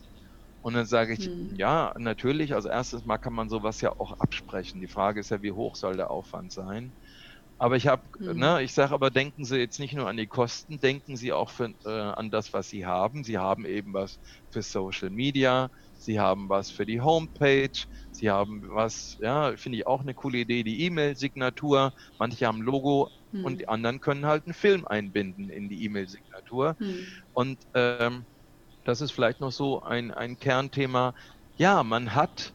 [0.60, 1.56] Und dann sage ich, hm.
[1.56, 4.80] ja, natürlich, also erstes Mal kann man sowas ja auch absprechen.
[4.80, 6.94] Die Frage ist ja, wie hoch soll der Aufwand sein?
[7.62, 8.40] Aber ich habe, mhm.
[8.40, 11.48] ne, ich sage aber, denken Sie jetzt nicht nur an die Kosten, denken Sie auch
[11.48, 13.22] für, äh, an das, was Sie haben.
[13.22, 14.18] Sie haben eben was
[14.50, 17.70] für Social Media, Sie haben was für die Homepage,
[18.10, 21.92] Sie haben was, ja, finde ich auch eine coole Idee, die E-Mail-Signatur.
[22.18, 23.44] Manche haben Logo mhm.
[23.44, 26.74] und die anderen können halt einen Film einbinden in die E-Mail-Signatur.
[26.80, 27.06] Mhm.
[27.30, 28.26] Und ähm,
[28.82, 31.14] das ist vielleicht noch so ein, ein Kernthema.
[31.54, 32.54] Ja, man hat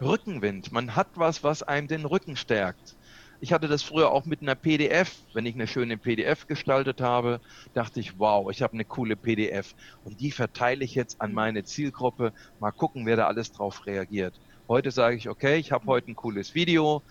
[0.00, 2.96] Rückenwind, man hat was, was einem den Rücken stärkt.
[3.40, 5.16] Ich hatte das früher auch mit einer PDF.
[5.32, 7.40] Wenn ich eine schöne PDF gestaltet habe,
[7.74, 9.74] dachte ich, wow, ich habe eine coole PDF.
[10.04, 12.32] Und die verteile ich jetzt an meine Zielgruppe.
[12.60, 14.40] Mal gucken, wer da alles drauf reagiert.
[14.68, 17.02] Heute sage ich, okay, ich habe heute ein cooles Video.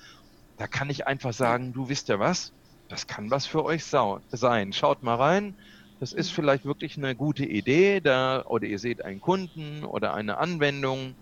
[0.57, 2.53] Da kann ich einfach sagen, du wisst ja was,
[2.89, 4.73] das kann was für euch sein.
[4.73, 5.55] Schaut mal rein.
[5.99, 8.01] Das ist vielleicht wirklich eine gute Idee.
[8.01, 11.15] Da, oder ihr seht einen Kunden oder eine Anwendung.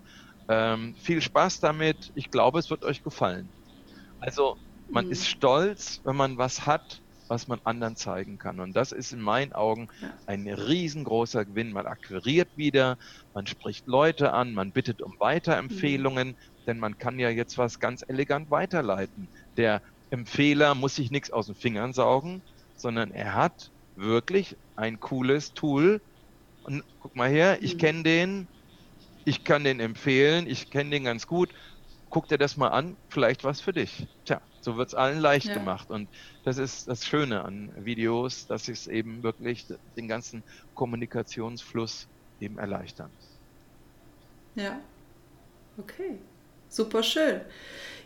[0.48, 2.12] Ähm, viel Spaß damit.
[2.14, 3.48] Ich glaube, es wird euch gefallen.
[4.20, 4.56] Also
[4.92, 5.12] man mhm.
[5.12, 8.60] ist stolz, wenn man was hat, was man anderen zeigen kann.
[8.60, 9.88] Und das ist in meinen Augen
[10.26, 11.72] ein riesengroßer Gewinn.
[11.72, 12.98] Man akquiriert wieder,
[13.32, 16.36] man spricht Leute an, man bittet um Weiterempfehlungen, mhm.
[16.66, 19.28] denn man kann ja jetzt was ganz elegant weiterleiten.
[19.56, 19.80] Der
[20.10, 22.42] Empfehler muss sich nichts aus den Fingern saugen,
[22.76, 26.02] sondern er hat wirklich ein cooles Tool.
[26.64, 27.78] Und guck mal her, ich mhm.
[27.78, 28.48] kenne den,
[29.24, 31.48] ich kann den empfehlen, ich kenne den ganz gut.
[32.10, 34.06] Guck dir das mal an, vielleicht was für dich.
[34.26, 35.54] Tja, so wird es allen leicht ja.
[35.54, 35.90] gemacht.
[35.90, 36.08] Und
[36.44, 40.42] das ist das Schöne an Videos, dass sie es eben wirklich den ganzen
[40.74, 42.08] Kommunikationsfluss
[42.40, 43.10] eben erleichtern.
[44.54, 44.80] Ja.
[45.78, 46.18] Okay.
[46.72, 47.42] Super schön.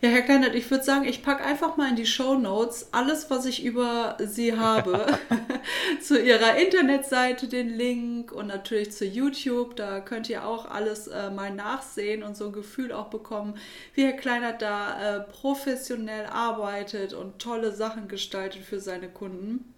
[0.03, 3.31] Ja, Herr Kleinert, ich würde sagen, ich packe einfach mal in die Show Notes alles,
[3.31, 5.07] was ich über Sie habe.
[6.01, 9.77] zu Ihrer Internetseite den Link und natürlich zu YouTube.
[9.77, 13.55] Da könnt ihr auch alles äh, mal nachsehen und so ein Gefühl auch bekommen,
[13.95, 19.73] wie Herr Kleinert da äh, professionell arbeitet und tolle Sachen gestaltet für seine Kunden.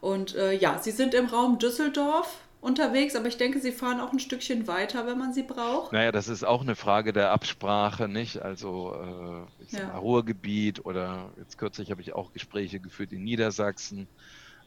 [0.00, 4.12] Und äh, ja, Sie sind im Raum Düsseldorf unterwegs, aber ich denke, sie fahren auch
[4.12, 5.92] ein Stückchen weiter, wenn man sie braucht.
[5.92, 8.42] Naja, das ist auch eine Frage der Absprache, nicht?
[8.42, 9.96] Also äh, ja.
[9.96, 14.08] Ruhrgebiet oder jetzt kürzlich habe ich auch Gespräche geführt in Niedersachsen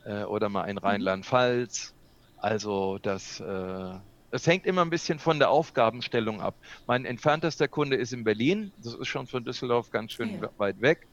[0.06, 0.78] äh, oder mal in.
[0.78, 1.94] Rheinland-Pfalz.
[2.38, 3.94] Also das, äh,
[4.32, 6.56] das hängt immer ein bisschen von der Aufgabenstellung ab.
[6.88, 10.50] Mein entferntester Kunde ist in Berlin, das ist schon von Düsseldorf ganz schön ja.
[10.58, 11.08] weit weg.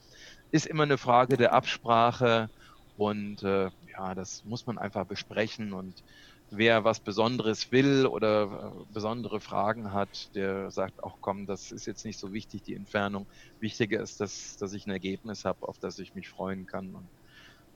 [0.50, 2.48] ist immer eine Frage der Absprache
[2.96, 6.02] und äh, ja, das muss man einfach besprechen und
[6.50, 11.86] wer was Besonderes will oder äh, besondere Fragen hat, der sagt auch, komm, das ist
[11.86, 13.28] jetzt nicht so wichtig, die Entfernung.
[13.60, 16.94] Wichtiger ist, dass, dass ich ein Ergebnis habe, auf das ich mich freuen kann.
[16.94, 17.10] Und,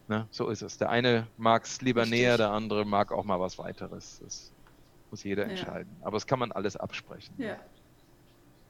[0.09, 0.77] ne, so ist es.
[0.77, 2.20] Der eine mag es lieber Richtig.
[2.20, 4.18] näher, der andere mag auch mal was weiteres.
[4.20, 4.53] Das
[5.11, 5.51] muss jeder ja.
[5.51, 5.97] entscheiden.
[6.03, 7.37] Aber das kann man alles absprechen.
[7.39, 7.59] Ja.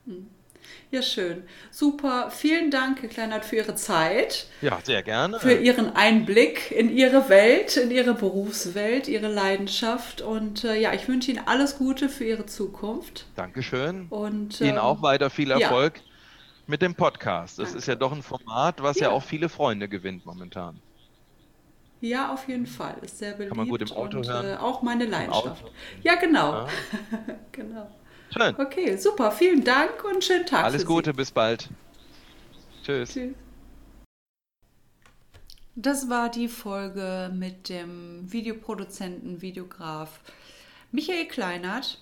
[0.05, 0.44] Hm.
[0.91, 1.43] Ja, schön.
[1.71, 2.31] Super.
[2.31, 4.47] Vielen Dank, Herr Kleinert, für Ihre Zeit.
[4.61, 5.41] Ja, sehr gerne.
[5.41, 10.21] Für Ihren Einblick in Ihre Welt, in Ihre Berufswelt, Ihre Leidenschaft.
[10.21, 13.27] Und äh, ja, ich wünsche Ihnen alles Gute für Ihre Zukunft.
[13.35, 14.07] Dankeschön.
[14.09, 16.03] Und Ihnen ähm, auch weiter viel Erfolg ja.
[16.69, 17.59] mit dem Podcast.
[17.59, 17.79] Das Danke.
[17.79, 19.09] ist ja doch ein Format, was ja.
[19.09, 20.81] ja auch viele Freunde gewinnt momentan.
[22.01, 22.97] Ja, auf jeden Fall.
[23.01, 23.49] Ist sehr beliebt.
[23.49, 24.47] Kann man gut im Auto und, hören.
[24.47, 25.65] Äh, auch meine Leidenschaft.
[26.03, 26.53] Ja, genau.
[26.53, 26.69] Ja.
[27.53, 27.91] genau.
[28.37, 28.55] Schön.
[28.59, 29.31] Okay, super.
[29.31, 30.65] Vielen Dank und schönen Tag.
[30.65, 31.17] Alles Gute, Sie.
[31.17, 31.69] bis bald.
[32.83, 33.13] Tschüss.
[33.13, 33.35] Tschüss.
[35.77, 40.21] Das war die Folge mit dem Videoproduzenten, Videograf
[40.93, 42.01] Michael Kleinert.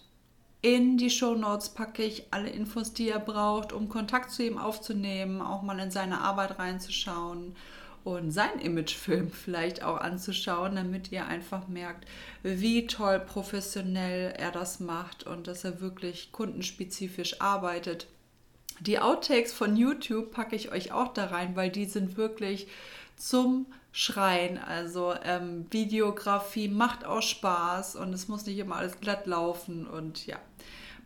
[0.62, 4.58] In die Show Notes packe ich alle Infos, die er braucht, um Kontakt zu ihm
[4.58, 7.56] aufzunehmen, auch mal in seine Arbeit reinzuschauen
[8.04, 12.08] und seinen Imagefilm vielleicht auch anzuschauen, damit ihr einfach merkt,
[12.42, 18.06] wie toll professionell er das macht und dass er wirklich kundenspezifisch arbeitet.
[18.80, 22.66] Die Outtakes von YouTube packe ich euch auch da rein, weil die sind wirklich
[23.16, 24.58] zum Schreien.
[24.58, 30.26] Also ähm, Videografie macht auch Spaß und es muss nicht immer alles glatt laufen und
[30.26, 30.38] ja.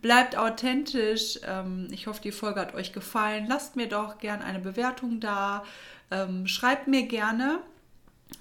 [0.03, 1.41] Bleibt authentisch.
[1.47, 3.47] Ähm, ich hoffe, die Folge hat euch gefallen.
[3.49, 5.65] Lasst mir doch gerne eine Bewertung da.
[6.11, 7.61] Ähm, schreibt mir gerne,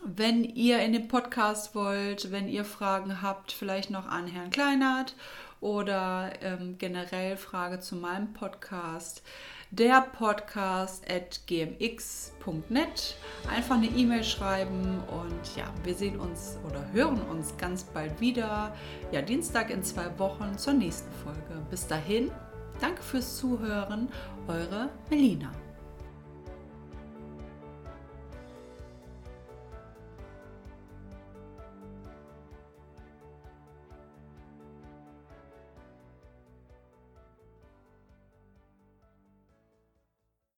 [0.03, 5.15] wenn ihr in den Podcast wollt, wenn ihr Fragen habt, vielleicht noch an Herrn Kleinert
[5.61, 9.23] oder ähm, generell Frage zu meinem Podcast.
[9.71, 13.17] Der Podcast at gmx.net.
[13.49, 18.75] Einfach eine E-Mail schreiben und ja, wir sehen uns oder hören uns ganz bald wieder.
[19.11, 21.65] Ja, Dienstag in zwei Wochen zur nächsten Folge.
[21.69, 22.31] Bis dahin,
[22.79, 24.09] danke fürs Zuhören,
[24.47, 25.51] eure Melina.